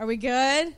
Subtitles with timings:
[0.00, 0.74] Are we good?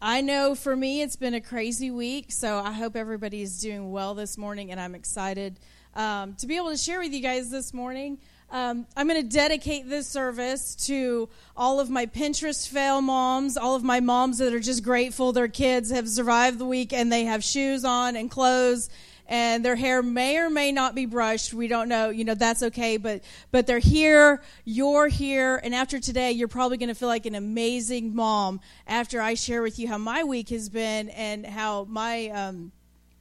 [0.00, 3.92] I know for me it's been a crazy week, so I hope everybody is doing
[3.92, 5.60] well this morning, and I'm excited
[5.94, 8.18] um, to be able to share with you guys this morning.
[8.50, 13.76] Um, I'm going to dedicate this service to all of my Pinterest fail moms, all
[13.76, 17.22] of my moms that are just grateful their kids have survived the week and they
[17.26, 18.90] have shoes on and clothes
[19.26, 21.54] and their hair may or may not be brushed.
[21.54, 22.10] We don't know.
[22.10, 24.42] You know that's okay but but they're here.
[24.64, 25.60] You're here.
[25.62, 29.62] And after today you're probably going to feel like an amazing mom after i share
[29.62, 32.72] with you how my week has been and how my um,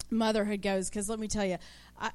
[0.10, 0.90] motherhood goes.
[0.90, 1.58] Because let me tell you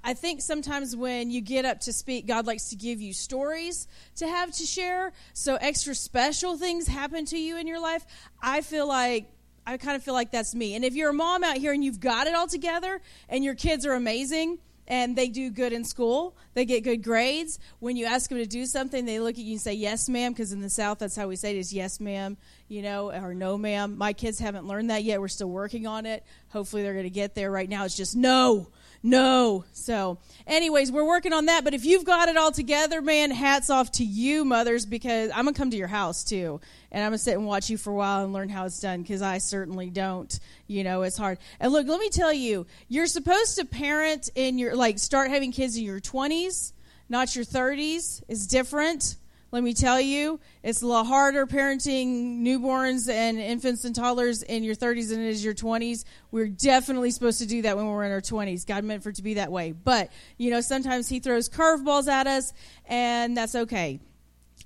[0.02, 3.86] I think sometimes when you get up to speak, God likes to give you stories
[4.16, 5.12] to have to share.
[5.32, 8.04] So extra special things happen to you in your life.
[8.42, 9.30] I feel like
[9.66, 10.76] I kind of feel like that's me.
[10.76, 13.56] And if you're a mom out here and you've got it all together and your
[13.56, 18.06] kids are amazing and they do good in school, they get good grades, when you
[18.06, 20.60] ask them to do something, they look at you and say, Yes, ma'am, because in
[20.60, 22.36] the South, that's how we say it is yes, ma'am,
[22.68, 23.98] you know, or no, ma'am.
[23.98, 25.20] My kids haven't learned that yet.
[25.20, 26.24] We're still working on it.
[26.50, 27.50] Hopefully, they're going to get there.
[27.50, 28.68] Right now, it's just no
[29.06, 29.64] no.
[29.72, 30.18] So,
[30.48, 31.62] anyways, we're working on that.
[31.62, 35.44] But if you've got it all together, man, hats off to you, mothers, because I'm
[35.44, 36.60] going to come to your house too.
[36.90, 38.80] And I'm going to sit and watch you for a while and learn how it's
[38.80, 40.36] done because I certainly don't.
[40.66, 41.38] You know, it's hard.
[41.60, 45.52] And look, let me tell you, you're supposed to parent in your, like, start having
[45.52, 46.72] kids in your 20s,
[47.08, 48.24] not your 30s.
[48.26, 49.16] It's different
[49.52, 54.64] let me tell you, it's a lot harder parenting newborns and infants and toddlers in
[54.64, 56.04] your 30s than it is your 20s.
[56.32, 58.66] We're definitely supposed to do that when we're in our 20s.
[58.66, 59.72] God meant for it to be that way.
[59.72, 62.52] But, you know, sometimes He throws curveballs at us,
[62.86, 64.00] and that's okay.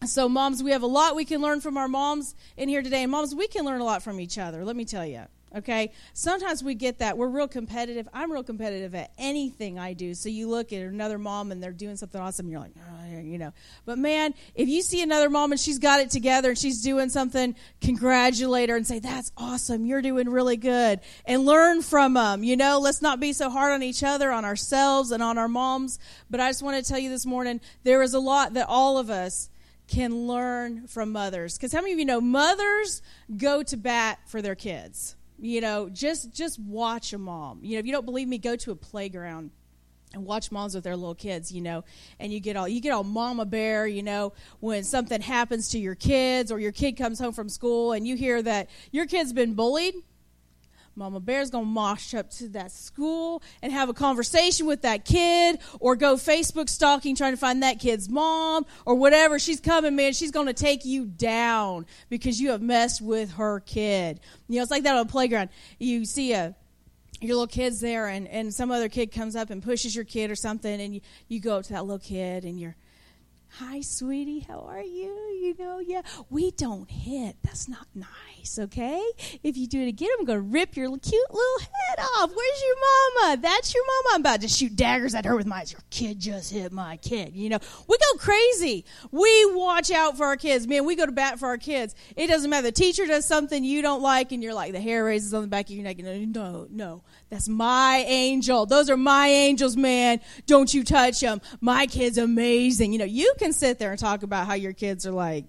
[0.07, 3.03] So, moms, we have a lot we can learn from our moms in here today.
[3.03, 4.65] And, moms, we can learn a lot from each other.
[4.65, 5.25] Let me tell you.
[5.55, 5.93] Okay?
[6.13, 7.19] Sometimes we get that.
[7.19, 8.09] We're real competitive.
[8.13, 10.15] I'm real competitive at anything I do.
[10.15, 13.39] So you look at another mom and they're doing something awesome, you're like, oh, you
[13.39, 13.53] know.
[13.85, 17.09] But man, if you see another mom and she's got it together and she's doing
[17.09, 19.85] something, congratulate her and say, that's awesome.
[19.85, 21.01] You're doing really good.
[21.25, 22.45] And learn from them.
[22.45, 25.49] You know, let's not be so hard on each other, on ourselves, and on our
[25.49, 25.99] moms.
[26.29, 28.99] But I just want to tell you this morning there is a lot that all
[28.99, 29.51] of us
[29.89, 31.57] can learn from mothers.
[31.57, 33.03] Because how many of you know mothers
[33.37, 35.17] go to bat for their kids?
[35.41, 37.61] You know just just watch a mom.
[37.63, 39.51] You know if you don't believe me go to a playground
[40.13, 41.85] and watch moms with their little kids you know
[42.19, 45.79] and you get all you get all mama bear you know when something happens to
[45.79, 49.33] your kids or your kid comes home from school and you hear that your kid's
[49.33, 49.95] been bullied
[51.01, 55.07] Mama Bear's going to march up to that school and have a conversation with that
[55.07, 59.39] kid or go Facebook stalking trying to find that kid's mom or whatever.
[59.39, 60.13] She's coming, man.
[60.13, 64.21] She's going to take you down because you have messed with her kid.
[64.47, 65.49] You know, it's like that on a playground.
[65.79, 66.55] You see a
[67.23, 70.31] your little kid's there and, and some other kid comes up and pushes your kid
[70.31, 72.77] or something and you, you go up to that little kid and you're
[73.59, 75.13] hi sweetie how are you
[75.43, 79.03] you know yeah we don't hit that's not nice okay?
[79.43, 82.31] If you do it again, I'm going to rip your cute little head off.
[82.35, 82.77] Where's your
[83.21, 83.37] mama?
[83.41, 84.15] That's your mama.
[84.15, 85.73] I'm about to shoot daggers at her with my, eyes.
[85.73, 87.35] your kid just hit my kid.
[87.35, 88.85] You know, we go crazy.
[89.11, 90.67] We watch out for our kids.
[90.67, 91.95] Man, we go to bat for our kids.
[92.17, 92.67] It doesn't matter.
[92.67, 95.49] The teacher does something you don't like and you're like, the hair raises on the
[95.49, 95.99] back of your neck.
[95.99, 98.67] No, no, that's my angel.
[98.67, 100.21] Those are my angels, man.
[100.47, 101.41] Don't you touch them.
[101.61, 102.93] My kid's amazing.
[102.93, 105.47] You know, you can sit there and talk about how your kids are like,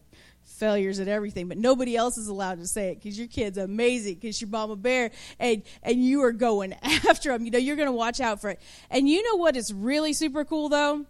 [0.61, 4.13] failures at everything, but nobody else is allowed to say it because your kid's amazing
[4.13, 5.09] because your mama bear
[5.39, 7.45] and and you are going after them.
[7.45, 8.61] You know, you're going to watch out for it.
[8.91, 11.05] And you know what is really super cool though?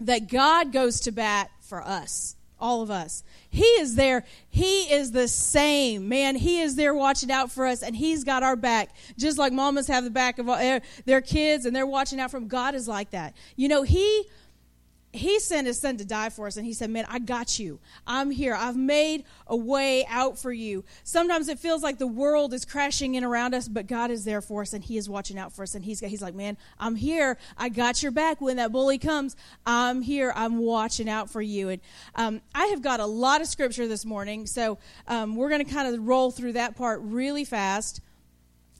[0.00, 3.22] That God goes to bat for us, all of us.
[3.48, 4.24] He is there.
[4.48, 6.34] He is the same man.
[6.34, 9.86] He is there watching out for us, and He's got our back, just like mamas
[9.86, 10.46] have the back of
[11.04, 12.48] their kids, and they're watching out them.
[12.48, 13.36] God is like that.
[13.54, 14.24] You know, He
[15.12, 17.78] he sent his son to die for us and he said man i got you.
[18.06, 18.54] I'm here.
[18.54, 20.84] I've made a way out for you.
[21.04, 24.40] Sometimes it feels like the world is crashing in around us but god is there
[24.40, 26.94] for us and he is watching out for us and he's, he's like man i'm
[26.94, 27.38] here.
[27.56, 29.36] I got your back when that bully comes.
[29.66, 30.32] I'm here.
[30.34, 31.68] I'm watching out for you.
[31.68, 31.82] And
[32.14, 35.70] um, i have got a lot of scripture this morning so um, we're going to
[35.70, 38.00] kind of roll through that part really fast.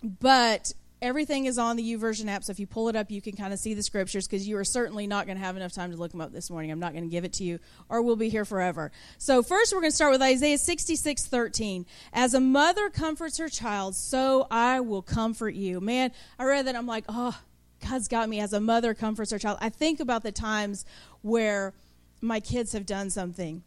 [0.02, 0.72] But
[1.02, 2.44] everything is on the YouVersion app.
[2.44, 4.56] So if you pull it up, you can kind of see the scriptures because you
[4.56, 6.70] are certainly not going to have enough time to look them up this morning.
[6.70, 7.58] I'm not going to give it to you,
[7.88, 8.92] or we'll be here forever.
[9.18, 11.84] So first, we're going to start with Isaiah 66, 13.
[12.12, 15.80] As a mother comforts her child, so I will comfort you.
[15.80, 16.76] Man, I read that.
[16.76, 17.38] I'm like, oh,
[17.86, 18.40] God's got me.
[18.40, 20.84] As a mother comforts her child, I think about the times
[21.20, 21.74] where
[22.20, 23.64] my kids have done something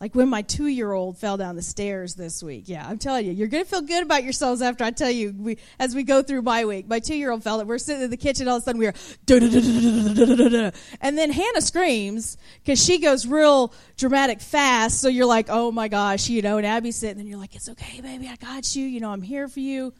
[0.00, 2.64] Like when my two year old fell down the stairs this week.
[2.66, 5.34] Yeah, I'm telling you, you're going to feel good about yourselves after I tell you
[5.36, 6.86] we, as we go through my week.
[6.86, 8.86] My two year old fell, we're sitting in the kitchen, all of a sudden we
[8.86, 8.94] are,
[11.00, 15.00] and then Hannah screams because she goes real dramatic fast.
[15.00, 17.68] So you're like, oh my gosh, you know, and Abby's sitting and you're like, it's
[17.68, 18.86] okay, baby, I got you.
[18.86, 19.92] You know, I'm here for you.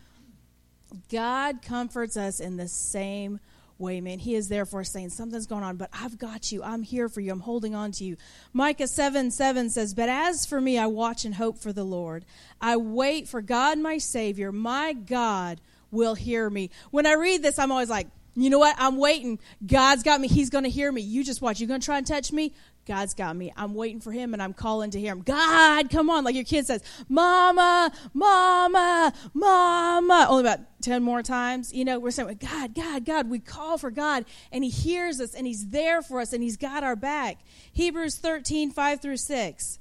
[1.10, 3.40] God comforts us in the same
[3.78, 4.18] way, man.
[4.18, 6.62] He is therefore saying, Something's going on, but I've got you.
[6.62, 7.32] I'm here for you.
[7.32, 8.16] I'm holding on to you.
[8.52, 12.24] Micah 7 7 says, But as for me, I watch and hope for the Lord.
[12.60, 14.52] I wait for God, my Savior.
[14.52, 15.60] My God
[15.90, 16.70] will hear me.
[16.90, 18.76] When I read this, I'm always like, you know what?
[18.78, 19.40] I'm waiting.
[19.66, 20.28] God's got me.
[20.28, 21.00] He's going to hear me.
[21.00, 21.58] You just watch.
[21.58, 22.54] You're going to try and touch me?
[22.88, 23.52] God's got me.
[23.54, 25.20] I'm waiting for him and I'm calling to hear him.
[25.20, 26.24] God, come on.
[26.24, 30.26] Like your kid says, Mama, Mama, Mama.
[30.28, 31.72] Only about 10 more times.
[31.72, 33.28] You know, we're saying, God, God, God.
[33.28, 36.56] We call for God and he hears us and he's there for us and he's
[36.56, 37.38] got our back.
[37.74, 39.78] Hebrews 13, 5 through 6.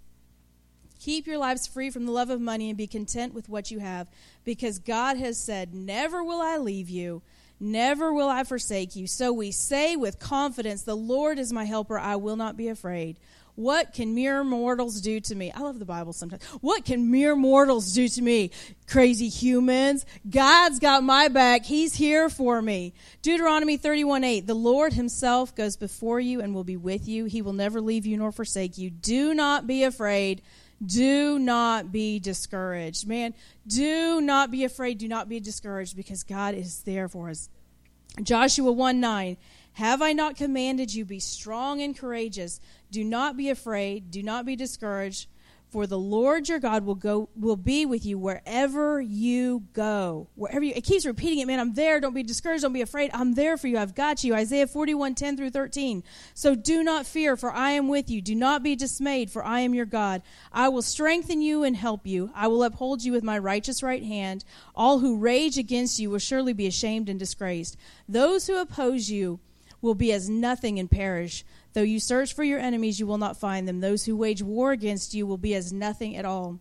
[1.00, 3.80] Keep your lives free from the love of money and be content with what you
[3.80, 4.10] have
[4.44, 7.22] because God has said, Never will I leave you
[7.60, 9.08] Never will I forsake you.
[9.08, 11.98] So we say with confidence, The Lord is my helper.
[11.98, 13.18] I will not be afraid.
[13.58, 15.52] What can mere mortals do to me?
[15.52, 16.44] I love the Bible sometimes.
[16.62, 18.52] What can mere mortals do to me?
[18.86, 20.06] Crazy humans.
[20.30, 21.66] God's got my back.
[21.66, 22.94] He's here for me.
[23.24, 24.46] Deuteronomy 31 8.
[24.46, 27.26] The Lord himself goes before you and will be with you.
[27.26, 28.92] He will never leave you nor forsake you.
[28.92, 30.44] Do not be afraid.
[30.86, 33.08] Do not be discouraged.
[33.08, 33.34] Man,
[33.66, 35.00] do not be afraid.
[35.00, 37.50] Do not be discouraged because God is there for us.
[38.22, 39.38] Joshua 1 9.
[39.74, 42.60] Have I not commanded you, be strong and courageous?
[42.92, 44.10] Do not be afraid.
[44.10, 45.28] Do not be discouraged.
[45.70, 50.30] For the Lord your God will go will be with you wherever you go.
[50.36, 51.60] Wherever you it keeps repeating it, man.
[51.60, 52.00] I'm there.
[52.00, 52.64] Don't be discouraged.
[52.64, 53.12] Don't be afraid.
[53.14, 53.78] I'm there for you.
[53.78, 54.34] I've got you.
[54.34, 56.04] Isaiah 41, 10 through 13.
[56.34, 58.22] So do not fear, for I am with you.
[58.22, 60.22] Do not be dismayed, for I am your God.
[60.54, 62.32] I will strengthen you and help you.
[62.34, 64.46] I will uphold you with my righteous right hand.
[64.74, 67.76] All who rage against you will surely be ashamed and disgraced.
[68.08, 69.42] Those who oppose you
[69.82, 71.44] will be as nothing and perish.
[71.78, 73.82] Though you search for your enemies, you will not find them.
[73.82, 76.60] Those who wage war against you will be as nothing at all.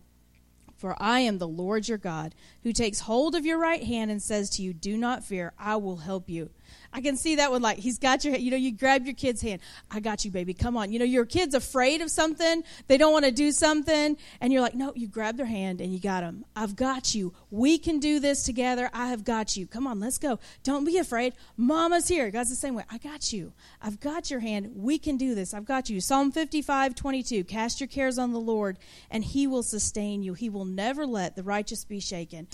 [0.75, 4.21] For I am the Lord your God, who takes hold of your right hand and
[4.21, 6.51] says to you, Do not fear, I will help you.
[6.93, 9.41] I can see that one like he's got your you know you grab your kid's
[9.41, 9.61] hand.
[9.91, 10.53] I got you baby.
[10.53, 10.91] Come on.
[10.91, 12.63] You know your kid's afraid of something.
[12.87, 14.17] They don't want to do something.
[14.41, 17.33] And you're like no you grab their hand and you got them I've got you.
[17.51, 18.89] We can do this together.
[18.93, 19.67] I have got you.
[19.67, 20.39] Come on let's go.
[20.63, 21.33] Don't be afraid.
[21.55, 22.31] Mama's here.
[22.31, 22.83] God's the same way.
[22.89, 23.53] I got you.
[23.81, 24.71] I've got your hand.
[24.75, 25.53] We can do this.
[25.53, 26.01] I've got you.
[26.01, 28.77] Psalm 55 22 cast your cares on the Lord
[29.09, 30.33] and he will sustain you.
[30.33, 32.47] He will never let the righteous be shaken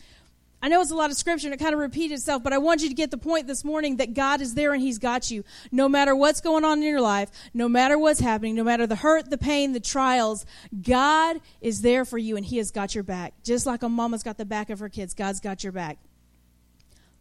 [0.64, 2.58] I know it's a lot of scripture and it kind of repeats itself, but I
[2.58, 5.30] want you to get the point this morning that God is there and He's got
[5.30, 5.44] you.
[5.74, 8.96] No matter what's going on in your life, no matter what's happening, no matter the
[8.96, 10.46] hurt, the pain, the trials,
[10.82, 13.34] God is there for you and He has got your back.
[13.44, 15.98] Just like a mama's got the back of her kids, God's got your back.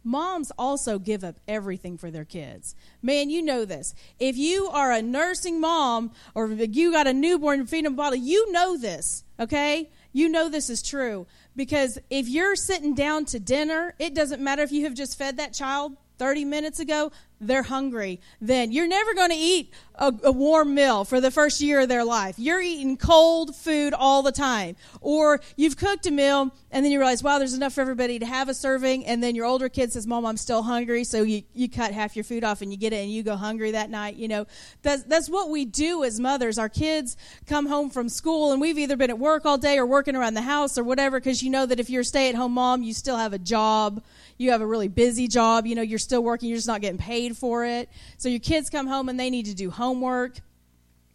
[0.05, 2.75] Moms also give up everything for their kids.
[3.01, 3.93] Man, you know this.
[4.19, 8.77] If you are a nursing mom or you got a newborn feeding bottle, you know
[8.77, 9.89] this, okay?
[10.13, 11.25] You know this is true.
[11.55, 15.37] Because if you're sitting down to dinner, it doesn't matter if you have just fed
[15.37, 17.11] that child 30 minutes ago,
[17.47, 18.19] they're hungry.
[18.41, 21.89] Then you're never going to eat a, a, warm meal for the first year of
[21.89, 22.35] their life.
[22.37, 24.75] You're eating cold food all the time.
[25.01, 28.25] Or you've cooked a meal and then you realize, wow, there's enough for everybody to
[28.25, 29.05] have a serving.
[29.05, 31.03] And then your older kid says, Mom, I'm still hungry.
[31.03, 33.35] So you, you cut half your food off and you get it and you go
[33.35, 34.15] hungry that night.
[34.15, 34.47] You know,
[34.81, 36.57] that's, that's what we do as mothers.
[36.57, 39.85] Our kids come home from school and we've either been at work all day or
[39.85, 42.35] working around the house or whatever because you know that if you're a stay at
[42.35, 44.01] home mom, you still have a job
[44.37, 46.97] you have a really busy job, you know, you're still working, you're just not getting
[46.97, 47.89] paid for it.
[48.17, 50.39] So your kids come home and they need to do homework.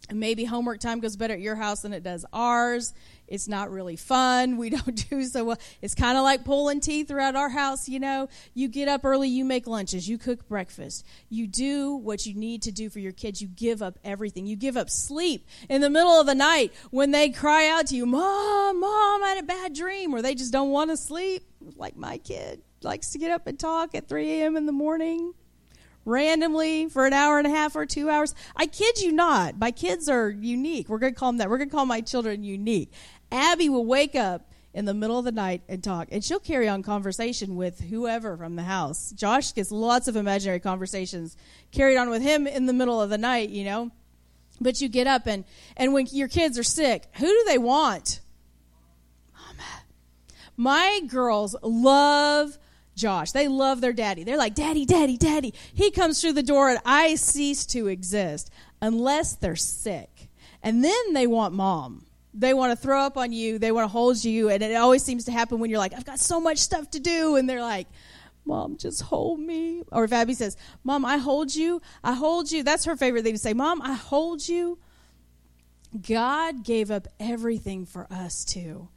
[0.08, 2.94] And maybe homework time goes better at your house than it does ours.
[3.26, 4.56] It's not really fun.
[4.56, 5.58] We don't do so well.
[5.82, 8.28] It's kind of like pulling teeth throughout our house, you know.
[8.54, 11.04] You get up early, you make lunches, you cook breakfast.
[11.28, 13.42] You do what you need to do for your kids.
[13.42, 14.46] You give up everything.
[14.46, 17.96] You give up sleep in the middle of the night when they cry out to
[17.96, 21.42] you, Mom, Mom, I had a bad dream, or they just don't want to sleep,
[21.76, 24.56] like my kid likes to get up and talk at 3 a.m.
[24.56, 25.34] in the morning
[26.08, 28.34] randomly for an hour and a half or two hours.
[28.56, 29.58] I kid you not.
[29.58, 30.88] My kids are unique.
[30.88, 31.50] We're going to call them that.
[31.50, 32.90] We're going to call my children unique.
[33.30, 36.68] Abby will wake up in the middle of the night and talk, and she'll carry
[36.68, 39.12] on conversation with whoever from the house.
[39.12, 41.36] Josh gets lots of imaginary conversations
[41.72, 43.90] carried on with him in the middle of the night, you know.
[44.60, 45.44] But you get up and
[45.76, 48.20] and when your kids are sick, who do they want?
[49.32, 49.82] Mama.
[50.56, 52.58] My girls love
[52.98, 53.32] Josh.
[53.32, 54.24] They love their daddy.
[54.24, 55.54] They're like, Daddy, Daddy, Daddy.
[55.72, 58.50] He comes through the door and I cease to exist
[58.82, 60.28] unless they're sick.
[60.62, 62.04] And then they want mom.
[62.34, 65.02] they want to throw up on you, they want to hold you, and it always
[65.02, 67.62] seems to happen when you're like, I've got so much stuff to do, and they're
[67.62, 67.86] like,
[68.44, 69.82] Mom, just hold me.
[69.92, 72.62] Or if Abby says, Mom, I hold you, I hold you.
[72.62, 74.78] That's her favorite thing to say, Mom, I hold you.
[76.06, 78.88] God gave up everything for us too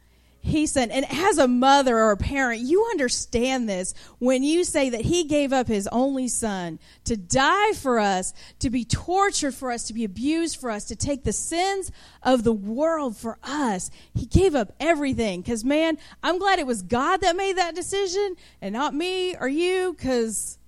[0.44, 4.90] he said, and as a mother or a parent, you understand this when you say
[4.90, 9.70] that he gave up his only son to die for us, to be tortured for
[9.70, 11.92] us, to be abused for us, to take the sins
[12.24, 13.90] of the world for us.
[14.14, 15.42] He gave up everything.
[15.42, 19.46] Because, man, I'm glad it was God that made that decision and not me or
[19.46, 20.58] you, because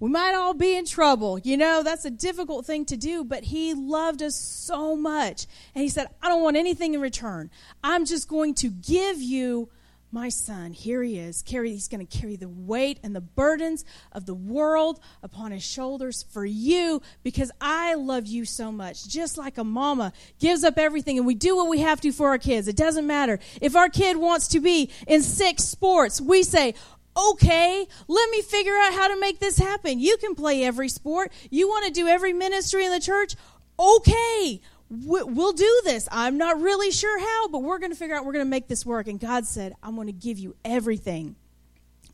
[0.00, 1.38] we might all be in trouble.
[1.38, 5.46] You know, that's a difficult thing to do, but he loved us so much.
[5.74, 7.50] And he said, I don't want anything in return.
[7.84, 9.68] I'm just going to give you
[10.12, 10.72] my son.
[10.72, 11.42] Here he is.
[11.42, 15.62] Carry, he's going to carry the weight and the burdens of the world upon his
[15.62, 19.06] shoulders for you because I love you so much.
[19.06, 22.28] Just like a mama gives up everything and we do what we have to for
[22.28, 22.66] our kids.
[22.66, 23.38] It doesn't matter.
[23.60, 26.74] If our kid wants to be in six sports, we say,
[27.16, 30.00] okay, let me figure out how to make this happen.
[30.00, 31.32] You can play every sport.
[31.50, 33.36] You want to do every ministry in the church?
[33.78, 36.08] Okay, we'll do this.
[36.10, 38.68] I'm not really sure how, but we're going to figure out, we're going to make
[38.68, 39.08] this work.
[39.08, 41.36] And God said, I'm going to give you everything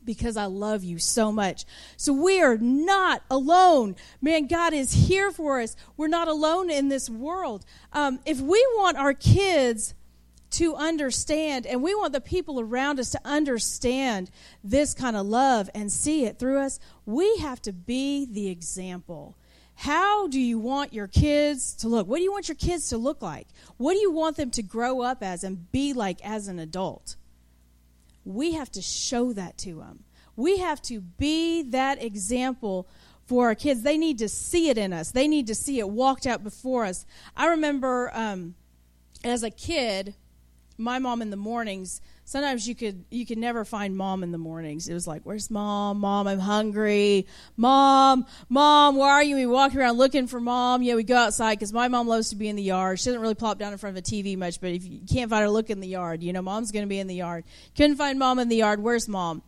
[0.07, 1.65] because I love you so much.
[1.97, 3.95] So we are not alone.
[4.21, 5.75] Man, God is here for us.
[5.97, 7.65] We're not alone in this world.
[7.91, 9.93] Um, if we want our kids
[10.51, 14.31] to understand, and we want the people around us to understand
[14.63, 19.37] this kind of love and see it through us, we have to be the example.
[19.75, 22.07] How do you want your kids to look?
[22.07, 23.47] What do you want your kids to look like?
[23.77, 27.15] What do you want them to grow up as and be like as an adult?
[28.25, 30.03] We have to show that to them.
[30.35, 32.87] We have to be that example
[33.27, 33.83] for our kids.
[33.83, 36.85] They need to see it in us, they need to see it walked out before
[36.85, 37.05] us.
[37.35, 38.55] I remember um,
[39.23, 40.15] as a kid,
[40.77, 44.37] my mom in the mornings sometimes you could you could never find mom in the
[44.37, 44.87] mornings.
[44.87, 45.99] It was like where's mom?
[45.99, 47.25] Mom i'm hungry.
[47.55, 49.35] Mom mom where are you?
[49.35, 50.83] We walk around looking for mom.
[50.83, 52.99] Yeah we go outside because my mom loves to be in the yard.
[52.99, 55.31] She doesn't really plop down in front of a tv much but if you can't
[55.31, 56.21] find her look in the yard.
[56.21, 57.45] You know mom's going to be in the yard.
[57.75, 58.81] Couldn't find mom in the yard.
[58.83, 59.41] Where's mom?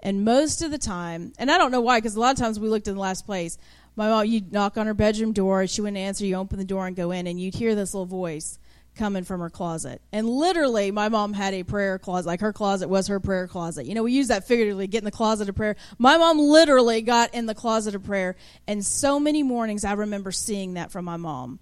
[0.00, 2.58] And most of the time and i don't know why because a lot of times
[2.58, 3.58] we looked in the last place.
[3.94, 6.24] My mom you'd knock on her bedroom door she wouldn't answer.
[6.24, 8.58] You open the door and go in and you'd hear this little voice
[8.96, 10.02] coming from her closet.
[10.12, 12.26] And literally, my mom had a prayer closet.
[12.26, 13.86] Like her closet was her prayer closet.
[13.86, 15.76] You know, we use that figuratively, get in the closet of prayer.
[15.98, 18.36] My mom literally got in the closet of prayer.
[18.66, 21.58] And so many mornings I remember seeing that from my mom.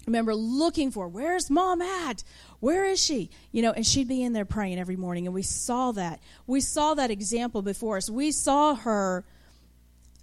[0.00, 2.24] I remember looking for, where's mom at?
[2.60, 3.30] Where is she?
[3.52, 5.26] You know, and she'd be in there praying every morning.
[5.26, 6.20] And we saw that.
[6.46, 8.10] We saw that example before us.
[8.10, 9.24] We saw her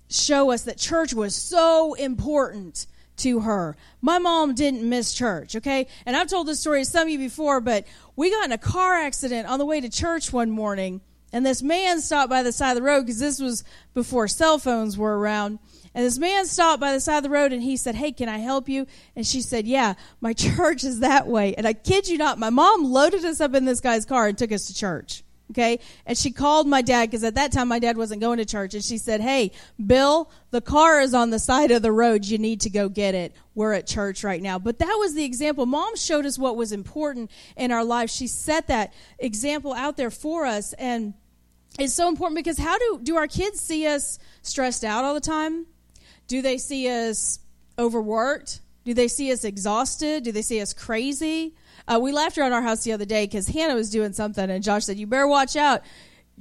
[0.09, 2.85] show us that church was so important
[3.21, 3.75] to her.
[4.01, 5.87] My mom didn't miss church, okay?
[6.05, 7.85] And I've told this story to some of you before, but
[8.15, 11.01] we got in a car accident on the way to church one morning,
[11.33, 13.63] and this man stopped by the side of the road because this was
[13.93, 15.59] before cell phones were around.
[15.93, 18.29] And this man stopped by the side of the road and he said, Hey, can
[18.29, 18.87] I help you?
[19.15, 21.53] And she said, Yeah, my church is that way.
[21.55, 24.37] And I kid you not, my mom loaded us up in this guy's car and
[24.37, 25.23] took us to church.
[25.51, 25.79] Okay.
[26.05, 28.73] And she called my dad because at that time my dad wasn't going to church.
[28.73, 29.51] And she said, Hey,
[29.85, 32.25] Bill, the car is on the side of the road.
[32.25, 33.33] You need to go get it.
[33.53, 34.59] We're at church right now.
[34.59, 35.65] But that was the example.
[35.65, 38.09] Mom showed us what was important in our life.
[38.09, 40.71] She set that example out there for us.
[40.73, 41.13] And
[41.77, 45.19] it's so important because how do, do our kids see us stressed out all the
[45.19, 45.65] time?
[46.27, 47.39] Do they see us
[47.77, 48.61] overworked?
[48.85, 50.23] Do they see us exhausted?
[50.23, 51.55] Do they see us crazy?
[51.87, 54.63] Uh, we laughed around our house the other day because Hannah was doing something, and
[54.63, 55.81] Josh said, "You better watch out.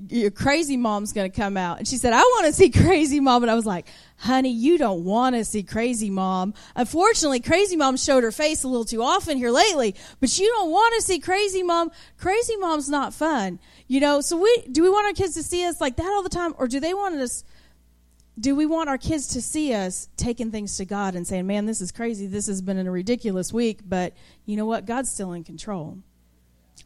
[0.08, 3.20] Your crazy mom's going to come out." And she said, "I want to see crazy
[3.20, 7.76] mom," and I was like, "Honey, you don't want to see crazy mom." Unfortunately, crazy
[7.76, 11.02] mom showed her face a little too often here lately, but you don't want to
[11.02, 11.90] see crazy mom.
[12.18, 14.20] Crazy mom's not fun, you know.
[14.20, 16.54] So we do we want our kids to see us like that all the time,
[16.58, 17.44] or do they want us?
[18.38, 21.66] Do we want our kids to see us taking things to God and saying, man,
[21.66, 22.26] this is crazy.
[22.26, 24.14] This has been a ridiculous week, but
[24.46, 24.86] you know what?
[24.86, 25.98] God's still in control.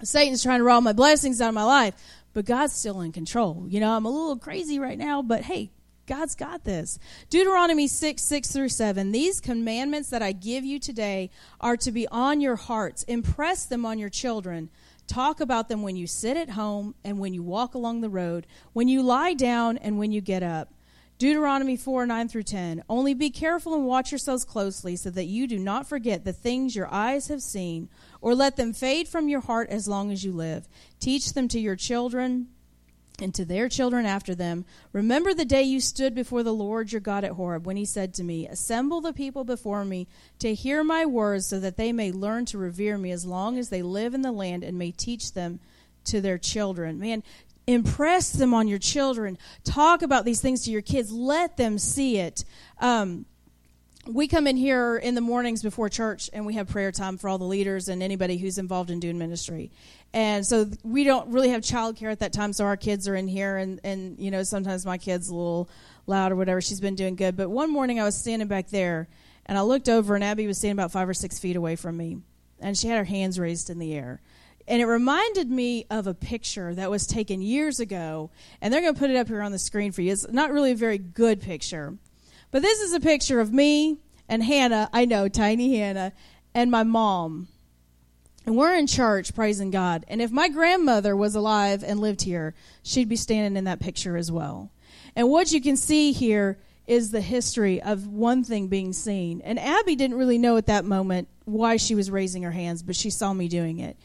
[0.03, 1.95] Satan's trying to rob my blessings out of my life,
[2.33, 3.67] but God's still in control.
[3.69, 5.71] You know, I'm a little crazy right now, but hey,
[6.07, 6.99] God's got this.
[7.31, 9.13] Deuteronomy 6, 6 through 7.
[9.13, 13.05] These commandments that I give you today are to be on your hearts.
[13.05, 14.69] Impress them on your children.
[15.07, 18.47] Talk about them when you sit at home and when you walk along the road,
[18.73, 20.73] when you lie down and when you get up.
[21.19, 22.83] Deuteronomy 4 9 through 10.
[22.89, 26.75] Only be careful and watch yourselves closely so that you do not forget the things
[26.75, 27.89] your eyes have seen,
[28.21, 30.69] or let them fade from your heart as long as you live.
[30.99, 32.49] Teach them to your children
[33.21, 34.65] and to their children after them.
[34.93, 38.13] Remember the day you stood before the Lord your God at Horeb, when he said
[38.15, 40.09] to me, Assemble the people before me
[40.41, 43.69] to hear my words, so that they may learn to revere me as long as
[43.69, 45.61] they live in the land and may teach them
[46.05, 46.99] to their children.
[46.99, 47.23] Man,
[47.67, 49.39] impress them on your children.
[49.65, 51.11] Talk about these things to your kids.
[51.11, 52.45] Let them see it.
[52.79, 53.27] Um,
[54.07, 57.29] we come in here in the mornings before church and we have prayer time for
[57.29, 59.71] all the leaders and anybody who's involved in doing ministry.
[60.13, 63.27] And so we don't really have childcare at that time, so our kids are in
[63.27, 65.69] here and, and you know, sometimes my kid's a little
[66.07, 66.61] loud or whatever.
[66.61, 67.37] She's been doing good.
[67.37, 69.09] But one morning I was standing back there
[69.47, 71.97] and I looked over and Abby was standing about five or six feet away from
[71.97, 72.19] me.
[72.61, 74.21] And she had her hands raised in the air.
[74.67, 78.31] And it reminded me of a picture that was taken years ago.
[78.61, 80.13] And they're going to put it up here on the screen for you.
[80.13, 81.99] It's not really a very good picture
[82.55, 86.13] but this is a picture of me and Hannah, I know, tiny Hannah,
[86.55, 87.49] and my mom.
[88.47, 90.05] And we're in church praising God.
[90.07, 92.55] And if my grandmother was alive and lived here,
[92.85, 94.71] she'd be standing in that picture as well.
[95.17, 96.57] And what you can see here
[96.87, 99.41] is the history of one thing being seen.
[99.41, 102.95] And Abby didn't really know at that moment why she was raising her hands, but
[102.95, 103.97] she saw me doing it.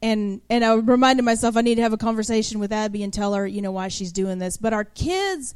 [0.00, 3.34] And and I reminded myself I need to have a conversation with Abby and tell
[3.34, 4.56] her, you know, why she's doing this.
[4.56, 5.54] But our kids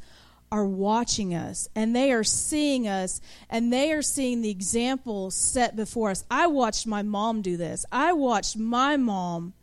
[0.51, 3.19] are watching us and they are seeing us
[3.49, 6.23] and they are seeing the example set before us.
[6.29, 7.85] I watched my mom do this.
[7.91, 9.53] I watched my mom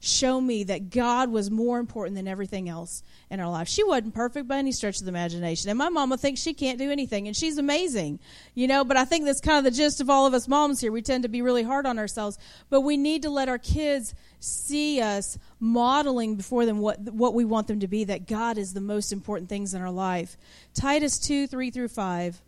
[0.00, 3.68] show me that God was more important than everything else in our life.
[3.68, 5.70] She wasn't perfect by any stretch of the imagination.
[5.70, 8.20] And my mama thinks she can't do anything, and she's amazing,
[8.54, 8.84] you know.
[8.84, 10.92] But I think that's kind of the gist of all of us moms here.
[10.92, 12.38] We tend to be really hard on ourselves,
[12.70, 17.44] but we need to let our kids see us modeling before them what what we
[17.44, 18.04] want them to be.
[18.04, 20.36] That God is the most important things in our life.
[20.74, 22.40] Titus two three through five.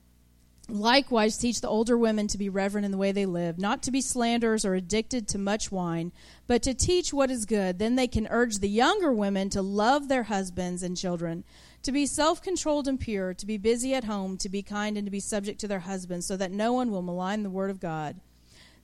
[0.72, 3.90] Likewise, teach the older women to be reverent in the way they live, not to
[3.90, 6.12] be slanderers or addicted to much wine,
[6.46, 7.78] but to teach what is good.
[7.78, 11.44] Then they can urge the younger women to love their husbands and children,
[11.82, 15.06] to be self controlled and pure, to be busy at home, to be kind, and
[15.06, 17.80] to be subject to their husbands, so that no one will malign the word of
[17.80, 18.20] God.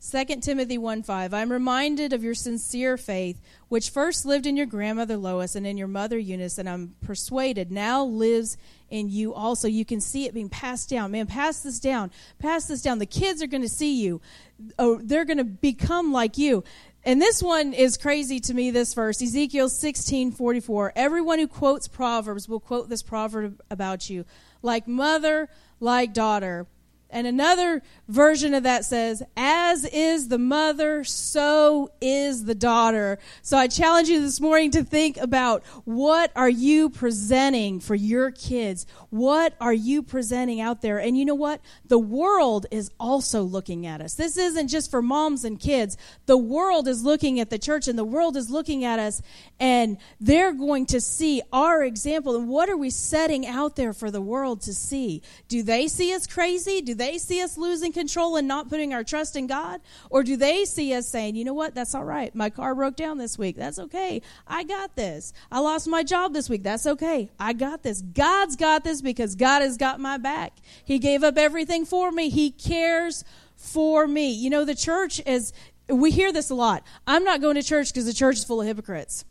[0.08, 1.32] 2 Timothy 1 5.
[1.32, 5.78] I'm reminded of your sincere faith, which first lived in your grandmother Lois and in
[5.78, 8.56] your mother Eunice, and I'm persuaded now lives
[8.90, 9.68] in you also.
[9.68, 11.10] You can see it being passed down.
[11.10, 12.10] Man, pass this down.
[12.38, 12.98] Pass this down.
[12.98, 14.20] The kids are going to see you.
[14.78, 16.64] Oh, they're going to become like you.
[17.04, 19.22] And this one is crazy to me, this verse.
[19.22, 20.92] Ezekiel 16 44.
[20.96, 24.24] Everyone who quotes Proverbs will quote this proverb about you
[24.62, 25.48] like mother,
[25.80, 26.66] like daughter.
[27.08, 33.18] And another version of that says, as is the mother, so is the daughter.
[33.42, 38.32] So I challenge you this morning to think about what are you presenting for your
[38.32, 38.86] kids?
[39.10, 40.98] What are you presenting out there?
[40.98, 41.60] And you know what?
[41.86, 44.14] The world is also looking at us.
[44.14, 45.96] This isn't just for moms and kids.
[46.26, 49.22] The world is looking at the church and the world is looking at us
[49.60, 52.34] and they're going to see our example.
[52.34, 55.22] And what are we setting out there for the world to see?
[55.46, 56.80] Do they see us crazy?
[56.80, 59.80] Do they see us losing control and not putting our trust in God?
[60.10, 62.34] Or do they see us saying, you know what, that's all right.
[62.34, 63.56] My car broke down this week.
[63.56, 64.22] That's okay.
[64.46, 65.32] I got this.
[65.50, 66.62] I lost my job this week.
[66.62, 67.30] That's okay.
[67.38, 68.02] I got this.
[68.02, 70.56] God's got this because God has got my back.
[70.84, 72.28] He gave up everything for me.
[72.28, 73.24] He cares
[73.56, 74.32] for me.
[74.32, 75.52] You know, the church is,
[75.88, 76.84] we hear this a lot.
[77.06, 79.24] I'm not going to church because the church is full of hypocrites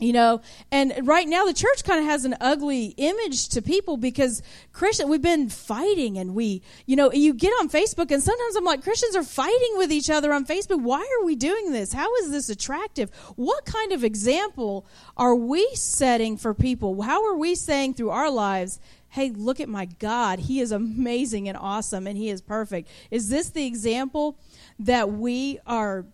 [0.00, 0.42] you know?
[0.70, 5.08] And right now the church kind of has an ugly image to people because christian
[5.08, 8.82] we've been fighting and we you know you get on facebook and sometimes i'm like
[8.82, 10.82] christians are fighting with each other on facebook.
[10.82, 11.92] Why are we doing this?
[11.92, 13.10] How is this attractive?
[13.36, 17.00] What kind of example are we setting for people?
[17.02, 18.78] How are we saying through our lives
[19.08, 20.40] hey look at my god.
[20.40, 24.38] He is amazing and awesome and he is perfect is this the example
[24.78, 26.04] that we are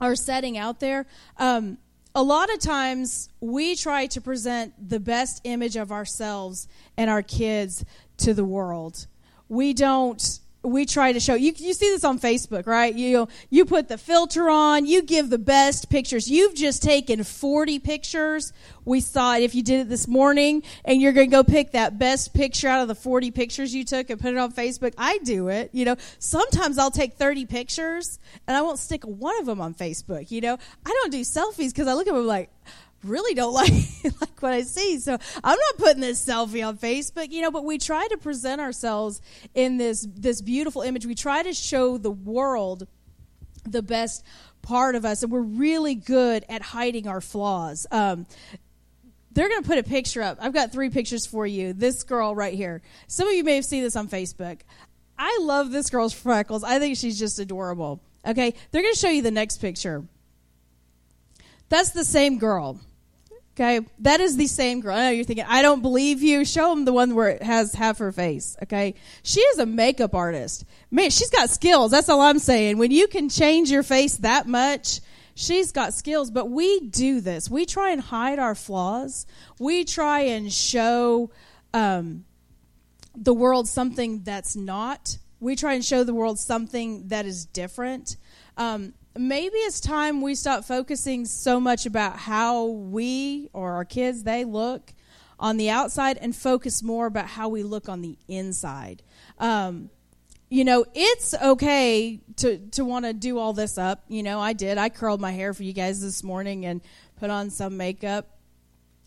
[0.00, 1.06] are setting out there?
[1.36, 1.76] Um,
[2.14, 7.22] a lot of times we try to present the best image of ourselves and our
[7.22, 7.84] kids
[8.18, 9.06] to the world.
[9.48, 12.94] We don't we try to show you you see this on Facebook, right?
[12.94, 16.30] You you put the filter on, you give the best pictures.
[16.30, 18.52] You've just taken 40 pictures.
[18.84, 21.72] We saw it if you did it this morning and you're going to go pick
[21.72, 24.94] that best picture out of the 40 pictures you took and put it on Facebook.
[24.98, 25.96] I do it, you know.
[26.18, 30.40] Sometimes I'll take 30 pictures and I won't stick one of them on Facebook, you
[30.40, 30.58] know.
[30.84, 32.50] I don't do selfies cuz I look at them like
[33.04, 33.72] really don't like
[34.20, 34.98] like what I see.
[34.98, 38.60] So I'm not putting this selfie on Facebook, you know, but we try to present
[38.60, 39.20] ourselves
[39.54, 41.06] in this this beautiful image.
[41.06, 42.86] We try to show the world
[43.64, 44.24] the best
[44.62, 47.86] part of us, and we're really good at hiding our flaws.
[47.90, 48.26] Um,
[49.32, 50.38] they're going to put a picture up.
[50.40, 51.72] I've got three pictures for you.
[51.72, 52.82] This girl right here.
[53.06, 54.60] Some of you may have seen this on Facebook.
[55.16, 56.64] I love this girl's freckles.
[56.64, 58.00] I think she's just adorable.
[58.26, 60.04] Okay, they're going to show you the next picture.
[61.68, 62.80] That's the same girl.
[63.60, 64.96] Okay, that is the same girl.
[64.96, 66.46] I know you're thinking, I don't believe you.
[66.46, 68.56] Show them the one where it has half her face.
[68.62, 70.64] Okay, she is a makeup artist.
[70.90, 71.90] Man, she's got skills.
[71.90, 72.78] That's all I'm saying.
[72.78, 75.00] When you can change your face that much,
[75.34, 76.30] she's got skills.
[76.30, 77.50] But we do this.
[77.50, 79.26] We try and hide our flaws.
[79.58, 81.30] We try and show
[81.74, 82.24] um,
[83.14, 85.18] the world something that's not.
[85.38, 88.16] We try and show the world something that is different.
[88.56, 94.22] Um, maybe it's time we stop focusing so much about how we or our kids
[94.22, 94.92] they look
[95.38, 99.02] on the outside and focus more about how we look on the inside.
[99.38, 99.90] Um,
[100.50, 104.02] you know, it's okay to to want to do all this up.
[104.08, 104.78] You know, I did.
[104.78, 106.80] I curled my hair for you guys this morning and
[107.16, 108.36] put on some makeup.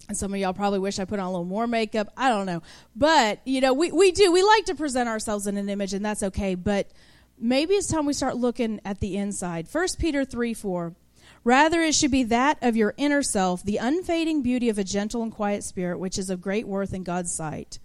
[0.07, 2.11] And some of y'all probably wish I put on a little more makeup.
[2.17, 2.61] I don't know.
[2.93, 4.33] But, you know, we, we do.
[4.33, 6.55] We like to present ourselves in an image, and that's okay.
[6.55, 6.91] But
[7.43, 9.67] maybe it's time we start looking at the inside.
[9.71, 10.95] 1 Peter 3 4.
[11.43, 15.21] Rather, it should be that of your inner self, the unfading beauty of a gentle
[15.21, 17.79] and quiet spirit, which is of great worth in God's sight.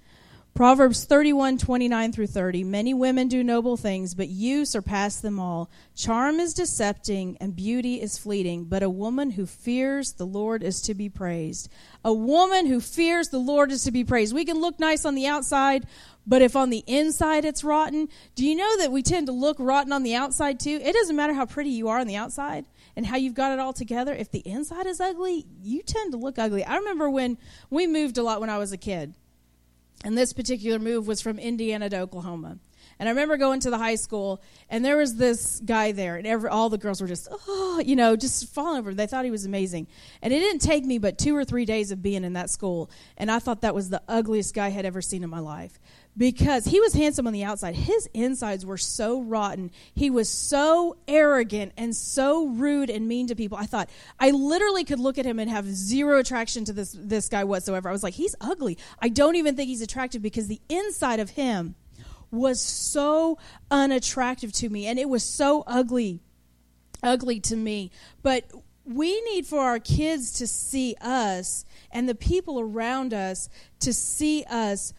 [0.59, 2.64] Proverbs 31, 29 through 30.
[2.64, 5.71] Many women do noble things, but you surpass them all.
[5.94, 10.81] Charm is decepting and beauty is fleeting, but a woman who fears the Lord is
[10.83, 11.68] to be praised.
[12.05, 14.35] A woman who fears the Lord is to be praised.
[14.35, 15.87] We can look nice on the outside,
[16.29, 19.57] but if on the inside it's rotten, do you know that we tend to look
[19.59, 20.79] rotten on the outside too?
[20.83, 23.59] It doesn't matter how pretty you are on the outside and how you've got it
[23.59, 24.12] all together.
[24.12, 26.62] If the inside is ugly, you tend to look ugly.
[26.64, 27.38] I remember when
[27.71, 29.14] we moved a lot when I was a kid
[30.05, 32.59] and this particular move was from Indiana to Oklahoma.
[33.01, 36.27] And I remember going to the high school, and there was this guy there, and
[36.27, 38.93] every, all the girls were just, oh, you know, just falling over.
[38.93, 39.87] They thought he was amazing.
[40.21, 42.91] And it didn't take me but two or three days of being in that school,
[43.17, 45.79] and I thought that was the ugliest guy I had ever seen in my life
[46.18, 47.76] because he was handsome on the outside.
[47.76, 49.70] His insides were so rotten.
[49.94, 53.57] He was so arrogant and so rude and mean to people.
[53.57, 57.28] I thought I literally could look at him and have zero attraction to this this
[57.28, 57.88] guy whatsoever.
[57.88, 58.76] I was like, he's ugly.
[59.00, 61.76] I don't even think he's attractive because the inside of him
[62.33, 63.38] was so
[63.70, 66.20] unattractive to me and it was so ugly
[67.02, 67.92] ugly to me.
[68.22, 68.50] But
[68.85, 73.48] we need for our kids to see us and the people around us
[73.81, 74.92] to see us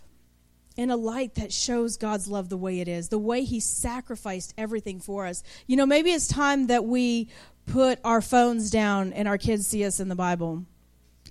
[0.79, 4.53] in a light that shows God's love the way it is, the way He sacrificed
[4.57, 5.43] everything for us.
[5.67, 7.27] You know, maybe it's time that we
[7.65, 10.63] put our phones down and our kids see us in the Bible.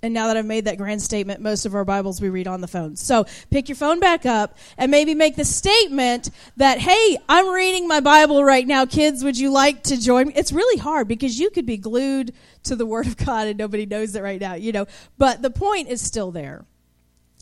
[0.02, 2.60] And now that I've made that grand statement, most of our Bibles we read on
[2.60, 2.94] the phone.
[2.96, 7.88] So pick your phone back up and maybe make the statement that, hey, I'm reading
[7.88, 8.84] my Bible right now.
[8.84, 10.34] Kids, would you like to join me?
[10.36, 12.34] It's really hard because you could be glued
[12.64, 14.84] to the Word of God and nobody knows it right now, you know.
[15.16, 16.66] But the point is still there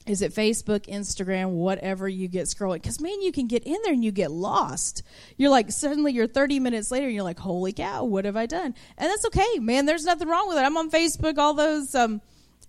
[0.07, 2.83] is it Facebook, Instagram, whatever you get scrolling?
[2.83, 5.03] Because man, you can get in there and you get lost.
[5.37, 8.47] You're like suddenly you're 30 minutes later and you're like, holy cow, what have I
[8.47, 8.75] done?
[8.97, 9.87] And that's okay, man.
[9.87, 10.62] There's nothing wrong with it.
[10.62, 12.21] I'm on Facebook, all those um,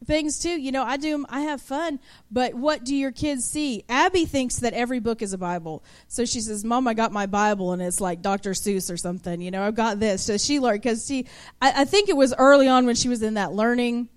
[0.05, 0.59] things too.
[0.59, 1.25] You know, I do.
[1.29, 1.99] I have fun.
[2.31, 3.83] But what do your kids see?
[3.89, 5.83] Abby thinks that every book is a Bible.
[6.07, 8.51] So she says, "Mom, I got my Bible, and it's like Dr.
[8.51, 10.23] Seuss or something." You know, I've got this.
[10.23, 11.25] So she learned because she.
[11.61, 14.09] I, I think it was early on when she was in that learning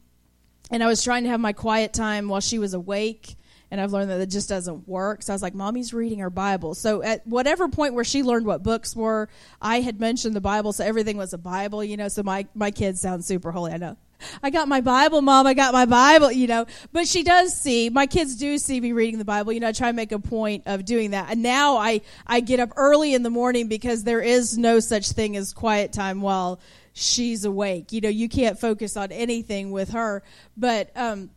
[0.71, 3.37] and I was trying to have my quiet time while she was awake.
[3.73, 5.23] And I've learned that it just doesn't work.
[5.23, 6.75] So I was like, Mommy's reading her Bible.
[6.75, 9.29] So at whatever point where she learned what books were,
[9.63, 10.73] I had mentioned the Bible.
[10.73, 12.09] So everything was a Bible, you know.
[12.09, 13.73] So my, my kids sound super holy.
[13.73, 13.97] I know.
[14.43, 15.47] I got my Bible, Mom.
[15.47, 16.67] I got my Bible, you know.
[16.93, 19.53] But she does see, my kids do see me reading the Bible.
[19.53, 21.31] You know, I try to make a point of doing that.
[21.31, 25.13] And now I, I get up early in the morning because there is no such
[25.13, 26.61] thing as quiet time while
[26.93, 27.93] she's awake.
[27.93, 30.23] You know, you can't focus on anything with her.
[30.57, 31.31] But um,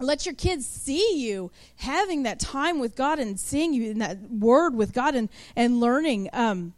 [0.00, 4.18] let your kids see you having that time with God and seeing you in that
[4.30, 6.30] word with God and, and learning.
[6.32, 6.74] Um,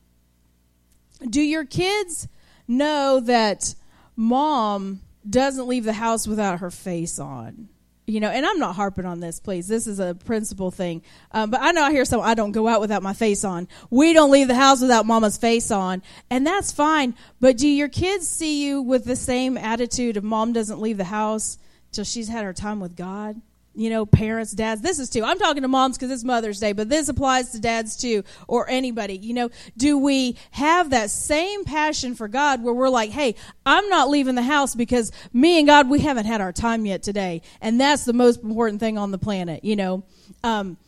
[1.28, 2.28] do your kids
[2.68, 3.74] know that
[4.16, 7.68] mom doesn't leave the house without her face on?
[8.06, 9.66] you know, and I'm not harping on this, please.
[9.66, 11.02] This is a principle thing.
[11.32, 13.66] Um, but I know I hear some, I don't go out without my face on.
[13.90, 16.02] We don't leave the house without mama's face on.
[16.30, 17.14] And that's fine.
[17.40, 21.04] But do your kids see you with the same attitude of mom doesn't leave the
[21.04, 21.58] house
[21.90, 23.40] till she's had her time with God?
[23.76, 24.80] You know, parents, dads.
[24.80, 25.22] This is too.
[25.22, 28.68] I'm talking to moms because it's Mother's Day, but this applies to dads too, or
[28.68, 29.16] anybody.
[29.16, 33.34] You know, do we have that same passion for God where we're like, hey,
[33.64, 37.02] I'm not leaving the house because me and God, we haven't had our time yet
[37.02, 39.62] today, and that's the most important thing on the planet.
[39.64, 40.04] You know.
[40.42, 40.78] Um,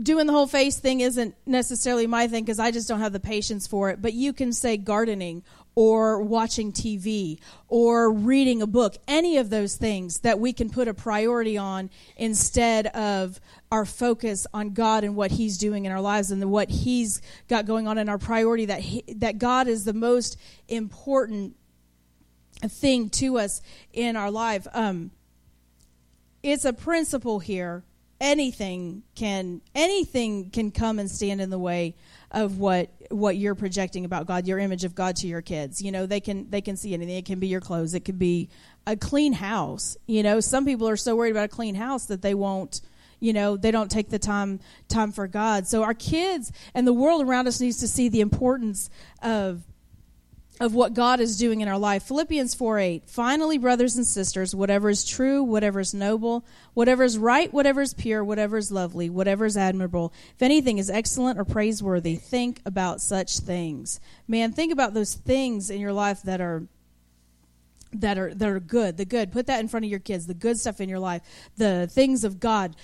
[0.00, 3.20] doing the whole face thing isn't necessarily my thing because I just don't have the
[3.20, 4.00] patience for it.
[4.00, 5.42] But you can say gardening
[5.78, 7.38] or watching TV
[7.68, 11.88] or reading a book, any of those things that we can put a priority on
[12.16, 13.38] instead of
[13.70, 17.64] our focus on God and what He's doing in our lives and what He's got
[17.64, 20.36] going on in our priority that he, that God is the most
[20.66, 21.54] important
[22.60, 23.62] thing to us
[23.92, 24.66] in our life.
[24.72, 25.12] Um,
[26.42, 27.84] it's a principle here.
[28.20, 31.94] Anything can anything can come and stand in the way
[32.30, 35.80] of what what you're projecting about God, your image of God to your kids.
[35.80, 37.16] You know, they can they can see anything.
[37.16, 37.94] It can be your clothes.
[37.94, 38.50] It could be
[38.86, 39.96] a clean house.
[40.06, 42.80] You know, some people are so worried about a clean house that they won't
[43.20, 46.92] you know they don't take the time time for god so our kids and the
[46.92, 48.90] world around us needs to see the importance
[49.22, 49.64] of
[50.60, 52.02] of what God is doing in our life.
[52.04, 53.02] Philippians 4 8.
[53.06, 56.44] Finally, brothers and sisters, whatever is true, whatever is noble,
[56.74, 60.90] whatever is right, whatever is pure, whatever is lovely, whatever is admirable, if anything is
[60.90, 64.00] excellent or praiseworthy, think about such things.
[64.26, 66.64] Man, think about those things in your life that are
[67.92, 70.34] that are that are good the good put that in front of your kids the
[70.34, 71.22] good stuff in your life
[71.56, 72.76] the things of god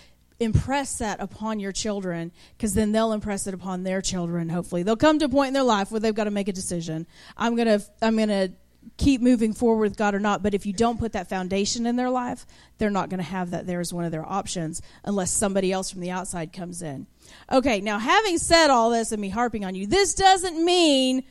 [0.45, 4.83] impress that upon your children because then they'll impress it upon their children hopefully.
[4.83, 7.07] They'll come to a point in their life where they've got to make a decision.
[7.37, 8.53] I'm going to i'm going to
[8.99, 11.97] keep moving forward with god or not but if you don't put that foundation in
[11.97, 12.45] their life
[12.77, 15.91] they're not going to have that there as one of their options unless somebody else
[15.91, 17.07] from the outside comes in.
[17.51, 21.25] Okay now having said all this and me harping on you this doesn't mean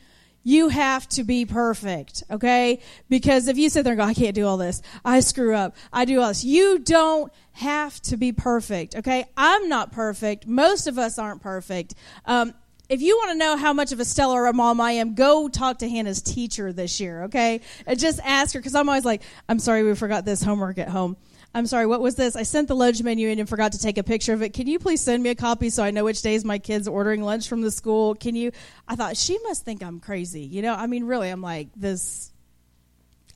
[0.44, 2.80] you have to be perfect, okay?
[3.08, 5.74] Because if you sit there and go, I can't do all this, I screw up,
[5.92, 9.24] I do all this, you don't have to be perfect, okay?
[9.36, 10.46] I'm not perfect.
[10.46, 11.94] Most of us aren't perfect.
[12.26, 12.52] Um,
[12.88, 15.78] if you want to know how much of a stellar mom I am, go talk
[15.78, 17.62] to Hannah's teacher this year, okay?
[17.86, 20.88] And just ask her, because I'm always like, I'm sorry we forgot this homework at
[20.88, 21.16] home.
[21.56, 22.34] I'm sorry, what was this?
[22.34, 24.52] I sent the lunch menu in and forgot to take a picture of it.
[24.52, 26.90] Can you please send me a copy so I know which days my kids are
[26.90, 28.16] ordering lunch from the school?
[28.16, 28.50] Can you?
[28.88, 30.40] I thought she must think I'm crazy.
[30.40, 32.32] You know, I mean, really, I'm like this.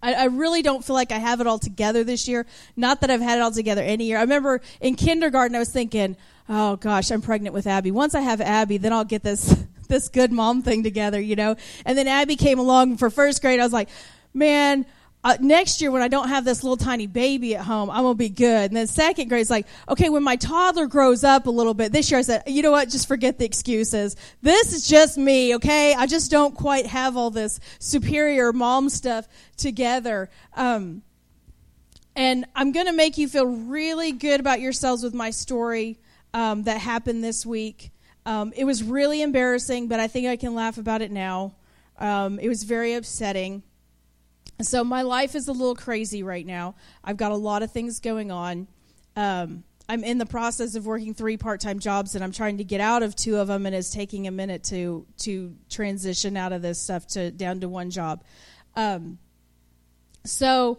[0.02, 2.44] I, I really don't feel like I have it all together this year.
[2.76, 4.18] Not that I've had it all together any year.
[4.18, 6.16] I remember in kindergarten, I was thinking,
[6.48, 7.92] oh gosh, I'm pregnant with Abby.
[7.92, 11.54] Once I have Abby, then I'll get this this good mom thing together, you know.
[11.86, 13.60] And then Abby came along for first grade.
[13.60, 13.88] I was like,
[14.34, 14.86] man
[15.28, 18.14] uh, next year when I don't have this little tiny baby at home, I'm gonna
[18.14, 18.70] be good.
[18.70, 21.92] And then second grade is like, okay, when my toddler grows up a little bit,
[21.92, 24.16] this year I said, you know what, just forget the excuses.
[24.40, 25.92] This is just me, okay?
[25.92, 30.30] I just don't quite have all this superior mom stuff together.
[30.56, 31.02] Um,
[32.16, 35.98] and I'm gonna make you feel really good about yourselves with my story
[36.32, 37.90] um, that happened this week.
[38.24, 41.54] Um, it was really embarrassing, but I think I can laugh about it now.
[41.98, 43.62] Um, it was very upsetting.
[44.60, 46.74] So my life is a little crazy right now.
[47.04, 48.66] I've got a lot of things going on.
[49.14, 52.80] Um, I'm in the process of working three part-time jobs, and I'm trying to get
[52.80, 56.60] out of two of them, and it's taking a minute to to transition out of
[56.60, 58.22] this stuff to down to one job.
[58.76, 59.18] Um,
[60.24, 60.78] so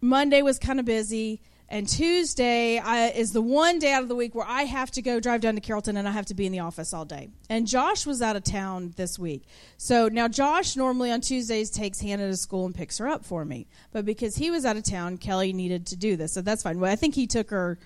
[0.00, 1.42] Monday was kind of busy.
[1.72, 5.02] And Tuesday I, is the one day out of the week where I have to
[5.02, 7.28] go drive down to Carrollton and I have to be in the office all day.
[7.48, 9.44] And Josh was out of town this week.
[9.76, 13.44] So now Josh normally on Tuesdays takes Hannah to school and picks her up for
[13.44, 13.68] me.
[13.92, 16.32] But because he was out of town, Kelly needed to do this.
[16.32, 16.80] So that's fine.
[16.80, 17.78] Well, I think he took her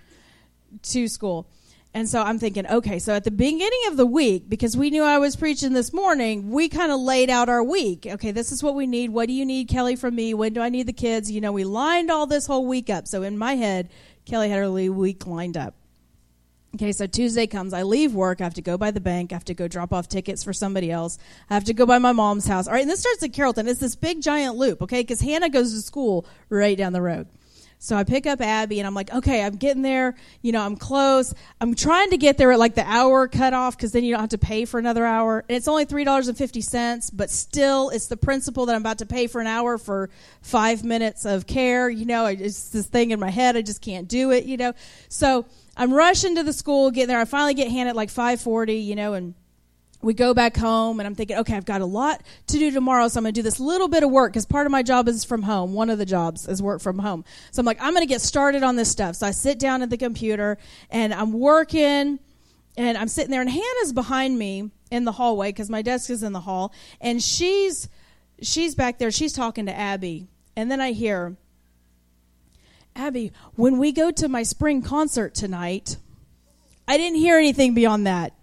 [0.83, 1.47] to school.
[1.95, 5.05] And so I'm thinking, okay, so at the beginning of the week, because we knew
[5.05, 8.05] I was preaching this morning, we kind of laid out our week.
[8.05, 9.11] Okay, this is what we need.
[9.11, 10.35] What do you need, Kelly, from me?
[10.35, 11.31] When do I need the kids?
[11.31, 13.07] You know, we lined all this whole week up.
[13.07, 13.91] So in my head,
[14.27, 15.77] Kelly had her week lined up.
[16.75, 19.37] Okay, so Tuesday comes, I leave work, I have to go by the bank, I
[19.37, 22.11] have to go drop off tickets for somebody else, I have to go by my
[22.11, 22.67] mom's house.
[22.67, 23.69] All right, and this starts at Carrollton.
[23.69, 27.29] It's this big giant loop, okay, because Hannah goes to school right down the road.
[27.79, 30.15] So I pick up Abby and I'm like, okay, I'm getting there.
[30.43, 31.35] You know, I'm close.
[31.61, 34.31] I'm trying to get there at like the hour cutoff because then you don't have
[34.31, 35.45] to pay for another hour.
[35.49, 39.41] And it's only $3.50, but still, it's the principle that I'm about to pay for
[39.41, 40.11] an hour for
[40.41, 41.91] five minutes of care.
[41.91, 43.57] You know, it's this thing in my head.
[43.57, 44.73] I just can't do it, you know.
[45.09, 45.45] So
[45.77, 47.21] I'm rushing to the school, getting there.
[47.21, 49.35] I finally get at like 540, you know, and
[50.05, 53.09] we go back home and I'm thinking, okay, I've got a lot to do tomorrow,
[53.09, 55.09] so I'm going to do this little bit of work because part of my job
[55.09, 55.73] is from home.
[55.73, 57.25] One of the jobs is work from home.
[57.51, 59.17] So I'm like, I'm going to get started on this stuff.
[59.17, 60.59] So I sit down at the computer
[60.91, 62.19] and I'm working
[62.77, 66.23] and I'm sitting there and Hannah's behind me in the hallway because my desk is
[66.23, 67.89] in the hall and she's
[68.43, 69.11] she's back there.
[69.11, 70.27] She's talking to Abby.
[70.57, 71.37] And then I hear,
[72.95, 75.97] Abby, when we go to my spring concert tonight,
[76.87, 78.35] I didn't hear anything beyond that.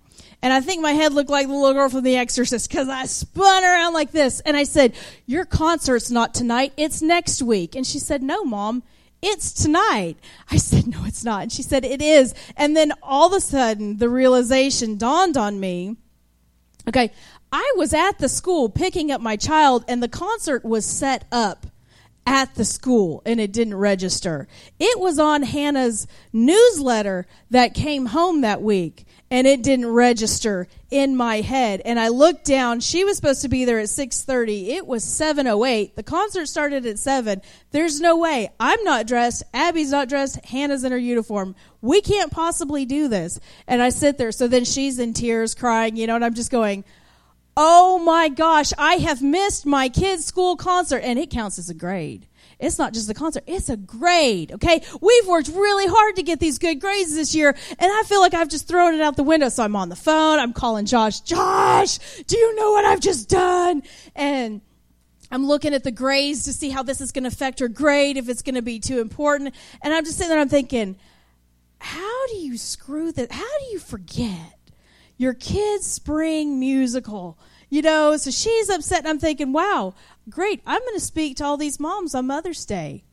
[0.43, 3.05] And I think my head looked like the little girl from The Exorcist because I
[3.05, 4.39] spun around like this.
[4.41, 4.93] And I said,
[5.25, 7.75] Your concert's not tonight, it's next week.
[7.75, 8.83] And she said, No, mom,
[9.21, 10.17] it's tonight.
[10.49, 11.43] I said, No, it's not.
[11.43, 12.33] And she said, It is.
[12.57, 15.97] And then all of a sudden, the realization dawned on me
[16.87, 17.11] okay,
[17.51, 21.67] I was at the school picking up my child, and the concert was set up
[22.25, 24.47] at the school and it didn't register.
[24.79, 31.15] It was on Hannah's newsletter that came home that week and it didn't register in
[31.15, 31.81] my head.
[31.85, 32.81] And i looked down.
[32.81, 36.99] She was supposed to be there at 6.30 it was 7.08 the concert started at
[36.99, 37.41] 7
[37.71, 38.51] there's no way.
[38.59, 39.43] I'm not dressed.
[39.53, 40.43] Abby's not dressed.
[40.45, 41.55] Hannah's in her uniform.
[41.81, 43.39] We can't possibly do this.
[43.67, 44.33] And i sit there.
[44.33, 46.83] So then she's in tears crying you know and i'm just going
[47.55, 50.99] oh my gosh i have missed my kids school concert.
[51.03, 52.27] And it counts as a grade
[52.61, 54.81] it's not just a concert, it's a grade, okay?
[55.01, 58.33] We've worked really hard to get these good grades this year, and I feel like
[58.33, 59.49] I've just thrown it out the window.
[59.49, 61.97] So I'm on the phone, I'm calling Josh, Josh,
[62.27, 63.83] do you know what I've just done?
[64.15, 64.61] And
[65.31, 68.17] I'm looking at the grades to see how this is going to affect her grade,
[68.17, 69.55] if it's going to be too important.
[69.81, 70.97] And I'm just sitting there, I'm thinking,
[71.79, 73.31] how do you screw that?
[73.31, 74.59] How do you forget
[75.17, 77.39] your kid's spring musical?
[77.71, 79.95] You know, so she's upset, and I'm thinking, wow,
[80.29, 80.61] great.
[80.67, 83.05] I'm going to speak to all these moms on Mother's Day.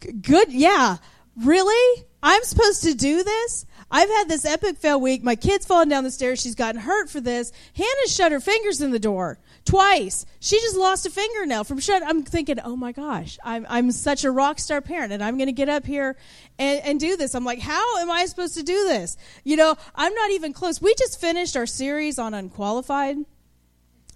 [0.00, 0.52] G- good.
[0.52, 0.98] Yeah.
[1.36, 2.04] Really?
[2.22, 3.66] I'm supposed to do this?
[3.90, 5.24] I've had this epic fail week.
[5.24, 6.40] My kid's falling down the stairs.
[6.40, 7.52] She's gotten hurt for this.
[7.74, 10.26] Hannah shut her fingers in the door twice.
[10.38, 12.02] She just lost a fingernail from shut.
[12.04, 15.46] I'm thinking, oh my gosh, I'm, I'm such a rock star parent and I'm going
[15.46, 16.16] to get up here
[16.58, 17.34] and, and do this.
[17.34, 19.16] I'm like, how am I supposed to do this?
[19.42, 20.80] You know, I'm not even close.
[20.80, 23.16] We just finished our series on unqualified.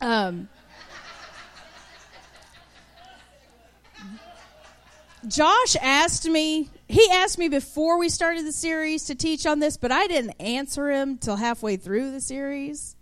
[0.02, 0.48] Um,
[5.28, 9.76] Josh asked me, he asked me before we started the series to teach on this,
[9.76, 12.96] but I didn't answer him till halfway through the series.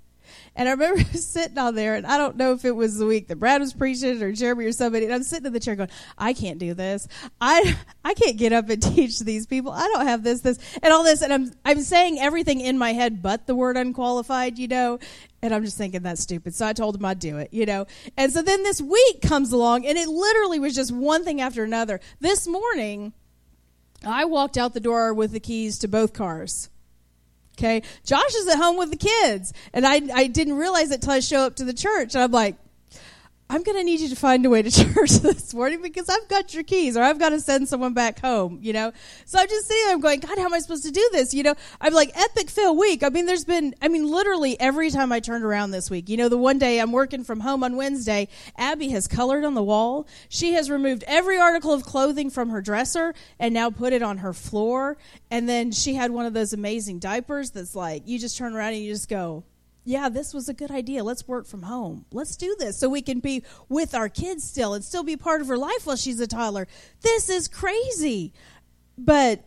[0.57, 3.29] And I remember sitting on there, and I don't know if it was the week
[3.29, 5.91] that Brad was preaching or Jeremy or somebody, and I'm sitting in the chair going,
[6.19, 7.09] I can't do this.
[7.41, 9.73] I I can't get up and teach these people.
[9.73, 11.23] I don't have this, this, and all this.
[11.23, 14.99] And I'm I'm saying everything in my head but the word unqualified, you know.
[15.43, 16.55] And I'm just thinking that's stupid.
[16.55, 17.87] So I told him I'd do it, you know.
[18.17, 21.65] And so then this week comes along, and it literally was just one thing after
[21.65, 22.01] another.
[22.21, 23.15] This morning,
[24.05, 26.69] I walked out the door with the keys to both cars.
[27.59, 27.83] Okay.
[28.05, 29.53] Josh is at home with the kids.
[29.75, 32.15] And I, I didn't realize it till I show up to the church.
[32.15, 32.57] And I'm like,
[33.53, 36.29] I'm going to need you to find a way to church this morning because I've
[36.29, 38.93] got your keys or I've got to send someone back home, you know?
[39.25, 41.35] So I'm just sitting there, I'm going, God, how am I supposed to do this?
[41.35, 43.03] You know, I'm like, epic fail week.
[43.03, 46.17] I mean, there's been, I mean, literally every time I turned around this week, you
[46.17, 49.65] know, the one day I'm working from home on Wednesday, Abby has colored on the
[49.65, 50.07] wall.
[50.29, 54.19] She has removed every article of clothing from her dresser and now put it on
[54.19, 54.97] her floor.
[55.29, 58.75] And then she had one of those amazing diapers that's like, you just turn around
[58.75, 59.43] and you just go,
[59.85, 61.03] yeah, this was a good idea.
[61.03, 62.05] Let's work from home.
[62.13, 65.41] Let's do this so we can be with our kids still and still be part
[65.41, 66.69] of her life while she's a toddler.
[67.01, 68.33] This is crazy.
[68.99, 69.45] But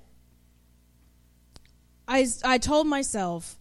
[2.08, 3.58] I, I told myself,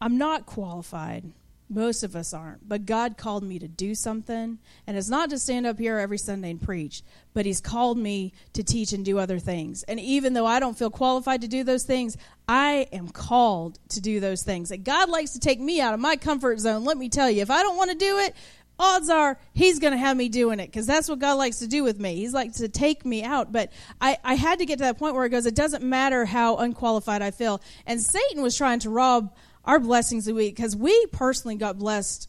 [0.00, 1.32] I'm not qualified.
[1.74, 2.68] Most of us aren't.
[2.68, 4.58] But God called me to do something.
[4.86, 8.32] And it's not to stand up here every Sunday and preach, but He's called me
[8.52, 9.82] to teach and do other things.
[9.82, 14.00] And even though I don't feel qualified to do those things, I am called to
[14.00, 14.70] do those things.
[14.70, 16.84] And God likes to take me out of my comfort zone.
[16.84, 18.36] Let me tell you, if I don't want to do it,
[18.78, 21.66] odds are he's going to have me doing it because that's what God likes to
[21.66, 22.16] do with me.
[22.16, 23.50] He's like to take me out.
[23.50, 26.24] But I, I had to get to that point where it goes, it doesn't matter
[26.24, 27.60] how unqualified I feel.
[27.84, 32.28] And Satan was trying to rob our blessings the week because we personally got blessed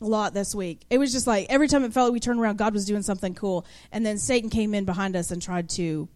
[0.00, 0.82] a lot this week.
[0.90, 3.02] It was just like every time it felt like we turned around, God was doing
[3.02, 3.66] something cool.
[3.92, 6.08] And then Satan came in behind us and tried to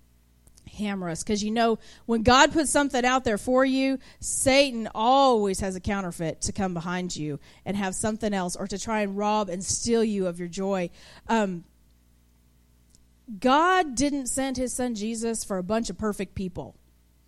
[0.79, 1.23] hammer us.
[1.23, 5.81] Because you know, when God puts something out there for you, Satan always has a
[5.81, 9.65] counterfeit to come behind you and have something else or to try and rob and
[9.65, 10.91] steal you of your joy.
[11.29, 11.65] Um,
[13.39, 16.75] God didn't send his son Jesus for a bunch of perfect people.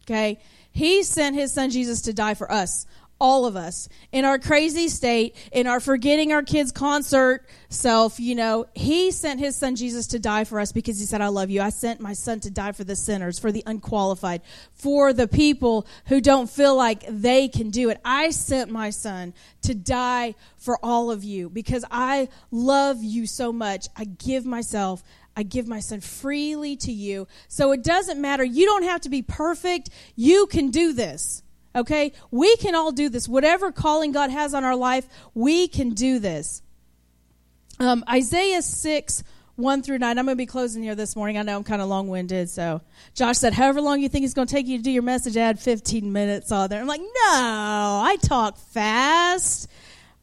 [0.03, 0.41] Okay?
[0.73, 2.87] He sent his son Jesus to die for us
[3.23, 8.35] all of us in our crazy state, in our forgetting our kids' concert self, you
[8.35, 11.49] know, he sent his son Jesus to die for us because he said, I love
[11.49, 11.63] you.
[11.63, 14.43] I sent my son to die for the sinners, for the unqualified,
[14.75, 18.01] for the people who don't feel like they can do it.
[18.05, 23.53] I sent my son to die for all of you because I love you so
[23.53, 23.87] much.
[23.97, 25.05] I give myself
[25.35, 27.27] I give my son freely to you.
[27.49, 28.45] So it doesn't matter.
[28.45, 29.89] You don't have to be perfect.
[30.15, 31.43] You can do this.
[31.75, 32.13] Okay?
[32.31, 33.29] We can all do this.
[33.29, 36.63] Whatever calling God has on our life, we can do this.
[37.81, 39.25] Um, Isaiah 6,
[39.57, 40.19] 1 through 9.
[40.19, 41.39] I'm going to be closing here this morning.
[41.39, 42.51] I know I'm kind of long winded.
[42.51, 42.81] So
[43.15, 45.37] Josh said, however long you think it's going to take you to do your message,
[45.37, 46.81] add 15 minutes on there.
[46.81, 49.69] I'm like, no, I talk fast.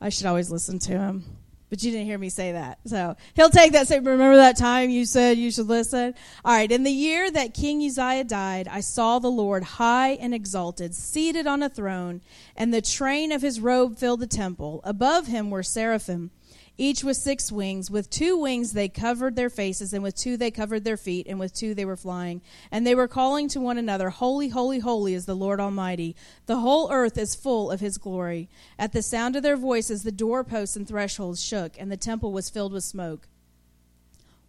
[0.01, 1.38] I should always listen to him.
[1.69, 2.79] But you didn't hear me say that.
[2.85, 3.87] So he'll take that.
[3.87, 6.15] Say, remember that time you said you should listen?
[6.43, 6.71] All right.
[6.71, 11.45] In the year that King Uzziah died, I saw the Lord high and exalted, seated
[11.45, 12.21] on a throne,
[12.55, 14.81] and the train of his robe filled the temple.
[14.83, 16.31] Above him were seraphim.
[16.79, 17.91] Each with six wings.
[17.91, 21.39] With two wings they covered their faces, and with two they covered their feet, and
[21.39, 22.41] with two they were flying.
[22.71, 26.15] And they were calling to one another, Holy, holy, holy is the Lord Almighty.
[26.45, 28.49] The whole earth is full of his glory.
[28.79, 32.49] At the sound of their voices, the doorposts and thresholds shook, and the temple was
[32.49, 33.27] filled with smoke.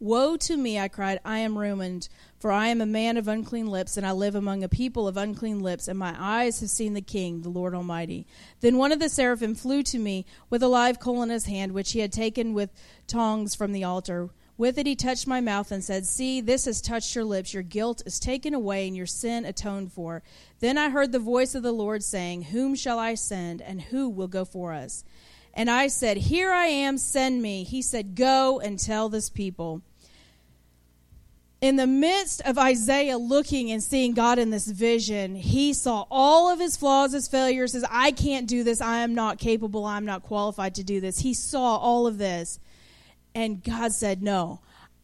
[0.03, 3.66] Woe to me, I cried, I am ruined, for I am a man of unclean
[3.66, 6.94] lips, and I live among a people of unclean lips, and my eyes have seen
[6.94, 8.26] the King, the Lord Almighty.
[8.61, 11.72] Then one of the seraphim flew to me with a live coal in his hand,
[11.72, 12.70] which he had taken with
[13.07, 14.30] tongs from the altar.
[14.57, 17.53] With it he touched my mouth and said, See, this has touched your lips.
[17.53, 20.22] Your guilt is taken away, and your sin atoned for.
[20.61, 24.09] Then I heard the voice of the Lord saying, Whom shall I send, and who
[24.09, 25.05] will go for us?
[25.53, 27.64] And I said, Here I am, send me.
[27.64, 29.82] He said, Go and tell this people
[31.61, 36.50] in the midst of Isaiah looking and seeing God in this vision, he saw all
[36.50, 40.06] of his flaws, his failures, his I can't do this, I am not capable, I'm
[40.06, 41.18] not qualified to do this.
[41.20, 42.58] He saw all of this.
[43.34, 44.61] And God said, No,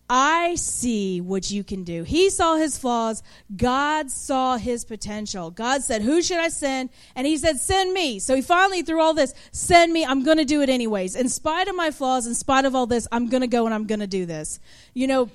[0.08, 2.04] I see what you can do.
[2.04, 3.22] He saw his flaws.
[3.56, 5.50] God saw his potential.
[5.50, 6.90] God said, Who should I send?
[7.14, 8.18] And he said, Send me.
[8.18, 10.04] So he finally, through all this, send me.
[10.04, 11.16] I'm going to do it anyways.
[11.16, 13.74] In spite of my flaws, in spite of all this, I'm going to go and
[13.74, 14.58] I'm going to do this.
[14.94, 15.30] You know,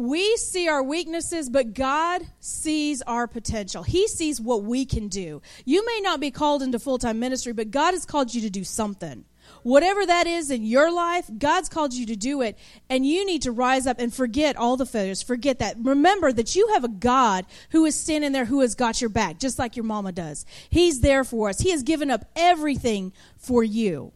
[0.00, 3.82] we see our weaknesses, but God sees our potential.
[3.82, 5.42] He sees what we can do.
[5.64, 8.50] You may not be called into full time ministry, but God has called you to
[8.50, 9.24] do something.
[9.62, 12.56] Whatever that is in your life, God's called you to do it,
[12.88, 15.22] and you need to rise up and forget all the failures.
[15.22, 15.76] Forget that.
[15.82, 19.38] Remember that you have a God who is standing there who has got your back,
[19.38, 20.46] just like your mama does.
[20.70, 21.60] He's there for us.
[21.60, 24.12] He has given up everything for you.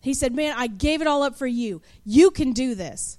[0.00, 1.82] He said, Man, I gave it all up for you.
[2.04, 3.17] You can do this.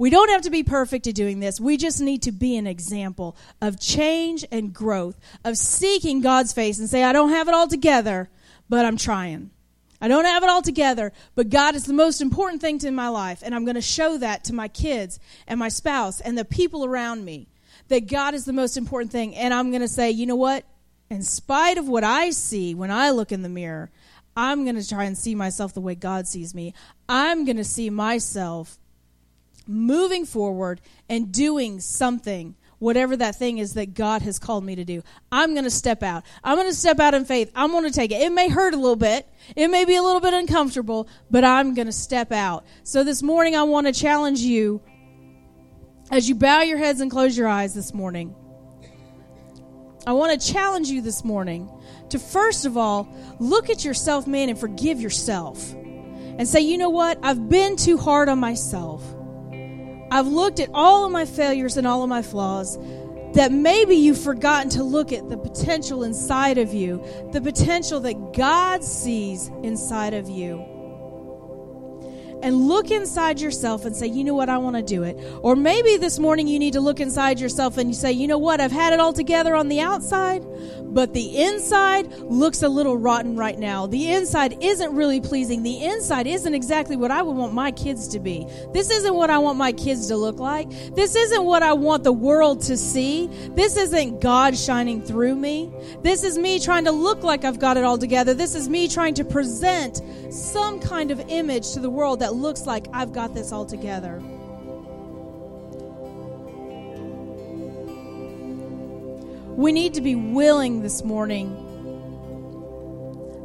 [0.00, 1.60] We don't have to be perfect at doing this.
[1.60, 6.78] We just need to be an example of change and growth, of seeking God's face
[6.78, 8.30] and say, I don't have it all together,
[8.66, 9.50] but I'm trying.
[10.00, 13.08] I don't have it all together, but God is the most important thing in my
[13.08, 16.46] life, and I'm going to show that to my kids and my spouse and the
[16.46, 17.48] people around me
[17.88, 19.36] that God is the most important thing.
[19.36, 20.64] And I'm going to say, you know what?
[21.10, 23.90] In spite of what I see when I look in the mirror,
[24.34, 26.72] I'm going to try and see myself the way God sees me.
[27.06, 28.78] I'm going to see myself
[29.70, 34.84] moving forward and doing something whatever that thing is that God has called me to
[34.84, 35.02] do.
[35.30, 36.24] I'm going to step out.
[36.42, 37.52] I'm going to step out in faith.
[37.54, 38.20] I'm going to take it.
[38.20, 39.28] It may hurt a little bit.
[39.54, 42.64] It may be a little bit uncomfortable, but I'm going to step out.
[42.82, 44.80] So this morning I want to challenge you
[46.10, 48.34] as you bow your heads and close your eyes this morning.
[50.06, 51.70] I want to challenge you this morning
[52.08, 55.72] to first of all look at yourself, man, and forgive yourself.
[55.72, 57.18] And say, you know what?
[57.22, 59.04] I've been too hard on myself.
[60.10, 62.78] I've looked at all of my failures and all of my flaws
[63.34, 68.32] that maybe you've forgotten to look at the potential inside of you, the potential that
[68.32, 70.69] God sees inside of you
[72.42, 75.18] and look inside yourself and say, you know what, I want to do it.
[75.42, 78.38] Or maybe this morning you need to look inside yourself and you say, you know
[78.38, 80.44] what, I've had it all together on the outside,
[80.92, 83.86] but the inside looks a little rotten right now.
[83.86, 85.62] The inside isn't really pleasing.
[85.62, 88.46] The inside isn't exactly what I would want my kids to be.
[88.72, 90.70] This isn't what I want my kids to look like.
[90.94, 93.28] This isn't what I want the world to see.
[93.54, 95.72] This isn't God shining through me.
[96.02, 98.34] This is me trying to look like I've got it all together.
[98.34, 102.36] This is me trying to present some kind of image to the world that that
[102.36, 104.20] looks like I've got this all together.
[109.56, 111.56] We need to be willing this morning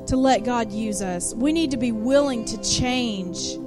[0.05, 1.33] to let God use us.
[1.33, 3.57] We need to be willing to change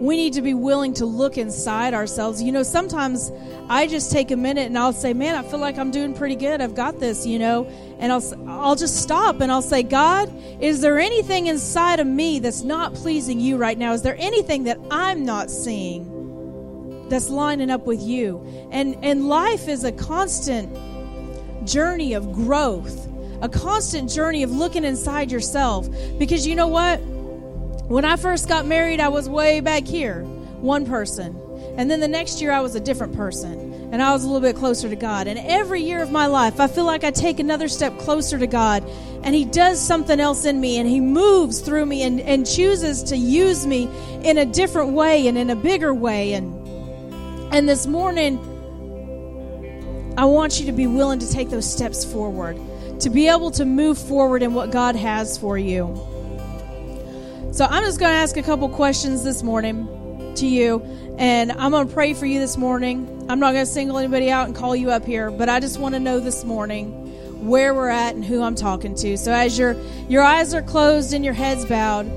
[0.00, 2.40] we need to be willing to look inside ourselves.
[2.42, 3.32] You know, sometimes
[3.68, 6.36] I just take a minute and I'll say, "Man, I feel like I'm doing pretty
[6.36, 6.60] good.
[6.60, 7.66] I've got this," you know.
[7.98, 12.38] And I'll I'll just stop and I'll say, "God, is there anything inside of me
[12.38, 13.92] that's not pleasing you right now?
[13.92, 18.40] Is there anything that I'm not seeing that's lining up with you?"
[18.70, 20.76] And and life is a constant
[21.66, 23.08] journey of growth,
[23.42, 25.88] a constant journey of looking inside yourself
[26.18, 27.00] because you know what?
[27.88, 30.22] When I first got married, I was way back here,
[30.60, 31.34] one person.
[31.78, 33.72] And then the next year, I was a different person.
[33.90, 35.26] And I was a little bit closer to God.
[35.26, 38.46] And every year of my life, I feel like I take another step closer to
[38.46, 38.84] God.
[39.22, 40.76] And He does something else in me.
[40.76, 43.88] And He moves through me and, and chooses to use me
[44.22, 46.34] in a different way and in a bigger way.
[46.34, 46.68] And,
[47.54, 48.36] and this morning,
[50.18, 52.60] I want you to be willing to take those steps forward,
[53.00, 56.17] to be able to move forward in what God has for you.
[57.58, 60.80] So I'm just going to ask a couple questions this morning to you,
[61.18, 63.26] and I'm going to pray for you this morning.
[63.28, 65.80] I'm not going to single anybody out and call you up here, but I just
[65.80, 69.16] want to know this morning where we're at and who I'm talking to.
[69.16, 69.74] So as your
[70.08, 72.08] your eyes are closed and your heads bowed,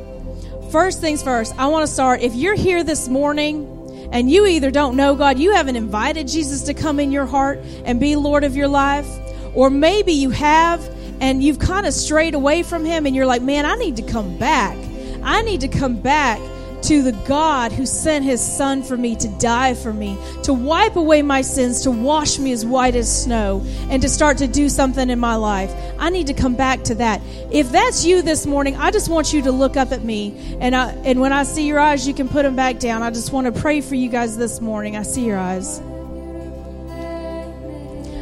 [0.72, 2.22] first things first, I want to start.
[2.22, 6.62] If you're here this morning and you either don't know God, you haven't invited Jesus
[6.66, 9.10] to come in your heart and be Lord of your life,
[9.56, 10.88] or maybe you have
[11.20, 14.04] and you've kind of strayed away from Him and you're like, man, I need to
[14.04, 14.78] come back.
[15.24, 16.40] I need to come back
[16.84, 20.96] to the God who sent his son for me to die for me, to wipe
[20.96, 24.68] away my sins, to wash me as white as snow, and to start to do
[24.68, 25.72] something in my life.
[26.00, 27.22] I need to come back to that.
[27.52, 30.58] If that's you this morning, I just want you to look up at me.
[30.60, 33.04] And, I, and when I see your eyes, you can put them back down.
[33.04, 34.98] I just want to pray for you guys this morning.
[34.98, 35.80] I see your eyes.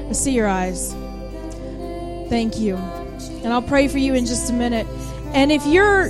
[0.09, 0.91] I see your eyes.
[2.29, 2.75] Thank you.
[2.75, 4.85] And I'll pray for you in just a minute.
[5.33, 6.09] And if you're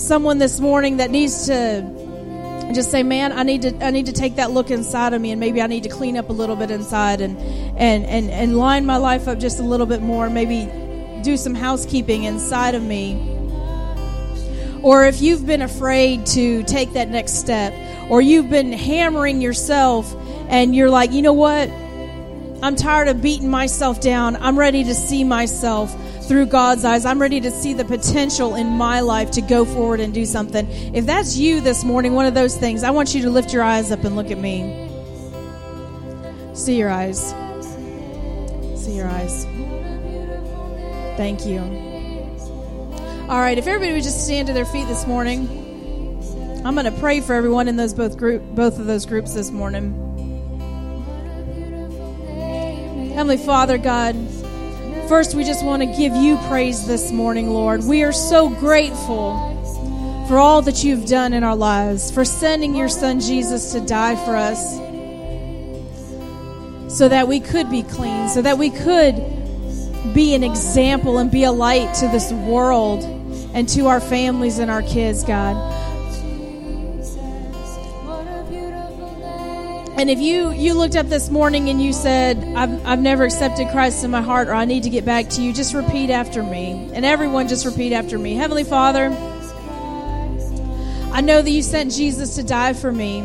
[0.00, 1.82] someone this morning that needs to
[2.74, 5.30] just say, "Man, I need to I need to take that look inside of me,
[5.30, 7.36] and maybe I need to clean up a little bit inside, and
[7.76, 10.30] and and and line my life up just a little bit more.
[10.30, 10.68] Maybe
[11.22, 13.18] do some housekeeping inside of me."
[14.82, 17.74] Or if you've been afraid to take that next step,
[18.08, 20.14] or you've been hammering yourself,
[20.48, 21.68] and you're like, you know what?
[22.62, 24.36] I'm tired of beating myself down.
[24.36, 25.96] I'm ready to see myself
[26.26, 27.06] through God's eyes.
[27.06, 30.68] I'm ready to see the potential in my life to go forward and do something.
[30.94, 33.62] If that's you this morning, one of those things, I want you to lift your
[33.62, 34.88] eyes up and look at me.
[36.52, 37.30] See your eyes.
[38.76, 39.44] See your eyes.
[41.16, 41.60] Thank you.
[43.28, 45.48] All right, if everybody would just stand to their feet this morning,
[46.64, 49.50] I'm going to pray for everyone in those both group both of those groups this
[49.50, 50.09] morning.
[53.20, 54.16] Heavenly Father God,
[55.06, 57.84] First, we just want to give you praise this morning, Lord.
[57.84, 59.36] We are so grateful
[60.26, 64.16] for all that you've done in our lives, for sending your son Jesus to die
[64.24, 64.76] for us
[66.88, 69.16] so that we could be clean, so that we could
[70.14, 73.04] be an example and be a light to this world
[73.52, 75.56] and to our families and our kids, God.
[80.00, 83.68] And if you you looked up this morning and you said, I've, I've never accepted
[83.68, 86.42] Christ in my heart or I need to get back to you, just repeat after
[86.42, 86.90] me.
[86.94, 88.32] And everyone just repeat after me.
[88.32, 89.08] Heavenly Father,
[91.12, 93.18] I know that you sent Jesus to die for me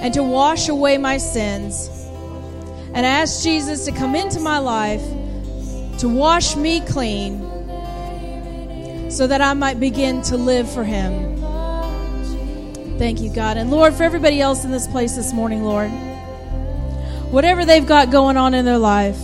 [0.00, 1.90] and to wash away my sins.
[2.94, 5.02] And I ask Jesus to come into my life
[5.98, 7.38] to wash me clean
[9.10, 11.31] so that I might begin to live for him.
[13.02, 13.56] Thank you, God.
[13.56, 15.90] And Lord, for everybody else in this place this morning, Lord,
[17.32, 19.18] whatever they've got going on in their life,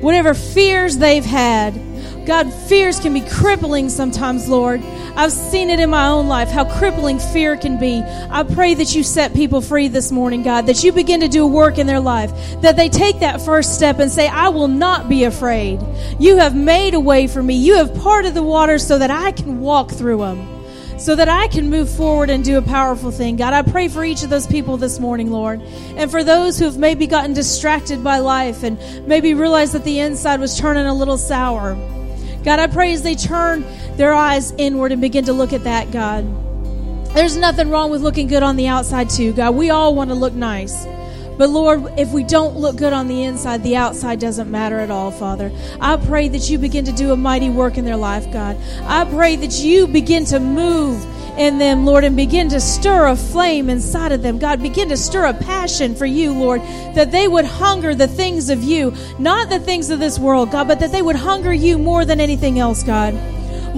[0.00, 1.80] whatever fears they've had,
[2.26, 4.82] God, fears can be crippling sometimes, Lord.
[5.14, 8.02] I've seen it in my own life, how crippling fear can be.
[8.28, 11.46] I pray that you set people free this morning, God, that you begin to do
[11.46, 12.32] work in their life,
[12.62, 15.78] that they take that first step and say, I will not be afraid.
[16.18, 17.54] You have made a way for me.
[17.54, 20.57] You have parted the waters so that I can walk through them
[20.98, 23.36] so that I can move forward and do a powerful thing.
[23.36, 25.62] God, I pray for each of those people this morning, Lord.
[25.96, 30.00] And for those who have maybe gotten distracted by life and maybe realized that the
[30.00, 31.74] inside was turning a little sour.
[32.42, 33.64] God, I pray as they turn
[33.96, 36.24] their eyes inward and begin to look at that, God.
[37.14, 39.54] There's nothing wrong with looking good on the outside, too, God.
[39.54, 40.84] We all want to look nice.
[41.38, 44.90] But Lord, if we don't look good on the inside, the outside doesn't matter at
[44.90, 45.52] all, Father.
[45.80, 48.56] I pray that you begin to do a mighty work in their life, God.
[48.82, 51.06] I pray that you begin to move
[51.38, 54.40] in them, Lord, and begin to stir a flame inside of them.
[54.40, 56.60] God, begin to stir a passion for you, Lord,
[56.96, 60.66] that they would hunger the things of you, not the things of this world, God,
[60.66, 63.14] but that they would hunger you more than anything else, God.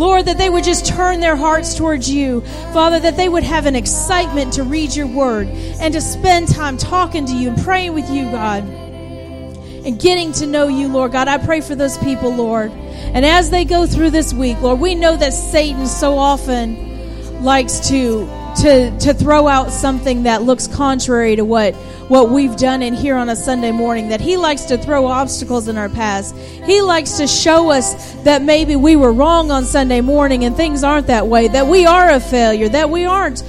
[0.01, 2.40] Lord, that they would just turn their hearts towards you.
[2.72, 6.78] Father, that they would have an excitement to read your word and to spend time
[6.78, 11.28] talking to you and praying with you, God, and getting to know you, Lord God.
[11.28, 12.70] I pray for those people, Lord.
[12.72, 17.88] And as they go through this week, Lord, we know that Satan so often likes
[17.90, 18.26] to
[18.57, 21.74] to to throw out something that looks contrary to what
[22.09, 25.68] what we've done in here on a Sunday morning that he likes to throw obstacles
[25.68, 26.32] in our paths.
[26.64, 30.82] He likes to show us that maybe we were wrong on Sunday morning and things
[30.82, 33.42] aren't that way, that we are a failure, that we aren't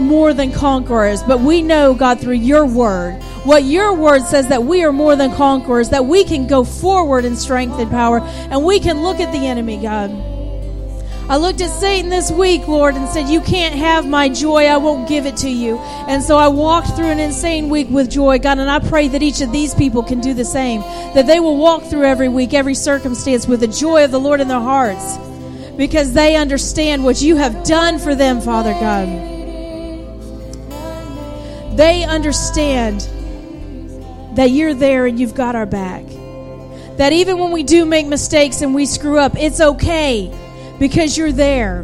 [0.00, 4.62] more than conquerors, but we know God through your word what your word says that
[4.62, 8.64] we are more than conquerors, that we can go forward in strength and power, and
[8.64, 10.31] we can look at the enemy, God.
[11.32, 14.66] I looked at Satan this week, Lord, and said, You can't have my joy.
[14.66, 15.78] I won't give it to you.
[15.78, 19.22] And so I walked through an insane week with joy, God, and I pray that
[19.22, 20.82] each of these people can do the same.
[21.14, 24.42] That they will walk through every week, every circumstance with the joy of the Lord
[24.42, 25.16] in their hearts
[25.78, 29.08] because they understand what you have done for them, Father God.
[31.78, 33.08] They understand
[34.36, 36.04] that you're there and you've got our back.
[36.98, 40.30] That even when we do make mistakes and we screw up, it's okay
[40.82, 41.78] because you're there.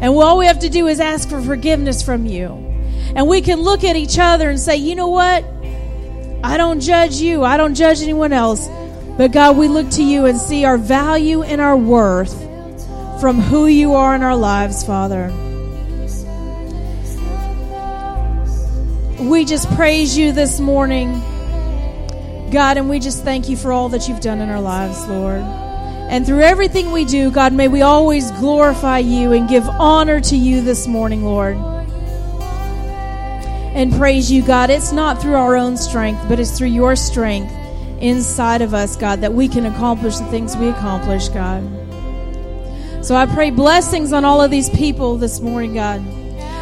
[0.00, 2.46] And all we have to do is ask for forgiveness from you.
[3.14, 5.44] And we can look at each other and say, you know what?
[6.42, 8.66] I don't judge you, I don't judge anyone else.
[9.18, 12.34] But God, we look to you and see our value and our worth
[13.20, 15.26] from who you are in our lives, Father.
[19.20, 21.12] We just praise you this morning,
[22.50, 25.59] God, and we just thank you for all that you've done in our lives, Lord.
[26.10, 30.36] And through everything we do, God, may we always glorify you and give honor to
[30.36, 31.56] you this morning, Lord.
[33.76, 34.70] And praise you, God.
[34.70, 37.54] It's not through our own strength, but it's through your strength
[38.00, 41.62] inside of us, God, that we can accomplish the things we accomplish, God.
[43.04, 46.02] So I pray blessings on all of these people this morning, God.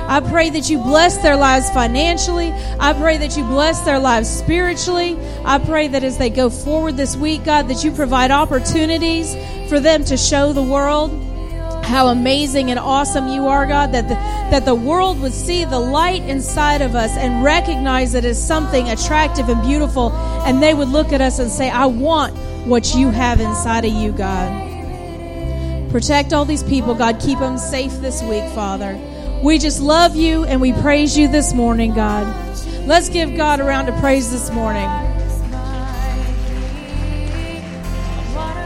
[0.09, 2.50] I pray that you bless their lives financially.
[2.80, 5.18] I pray that you bless their lives spiritually.
[5.44, 9.36] I pray that as they go forward this week, God, that you provide opportunities
[9.68, 11.11] for them to show the world
[11.84, 14.14] how amazing and awesome you are, God, that the,
[14.50, 18.88] that the world would see the light inside of us and recognize it as something
[18.88, 20.12] attractive and beautiful,
[20.46, 22.34] and they would look at us and say, I want
[22.66, 25.90] what you have inside of you, God.
[25.90, 27.20] Protect all these people, God.
[27.20, 28.98] Keep them safe this week, Father.
[29.43, 32.26] We just love you and we praise you this morning, God.
[32.86, 35.07] Let's give God a round of praise this morning.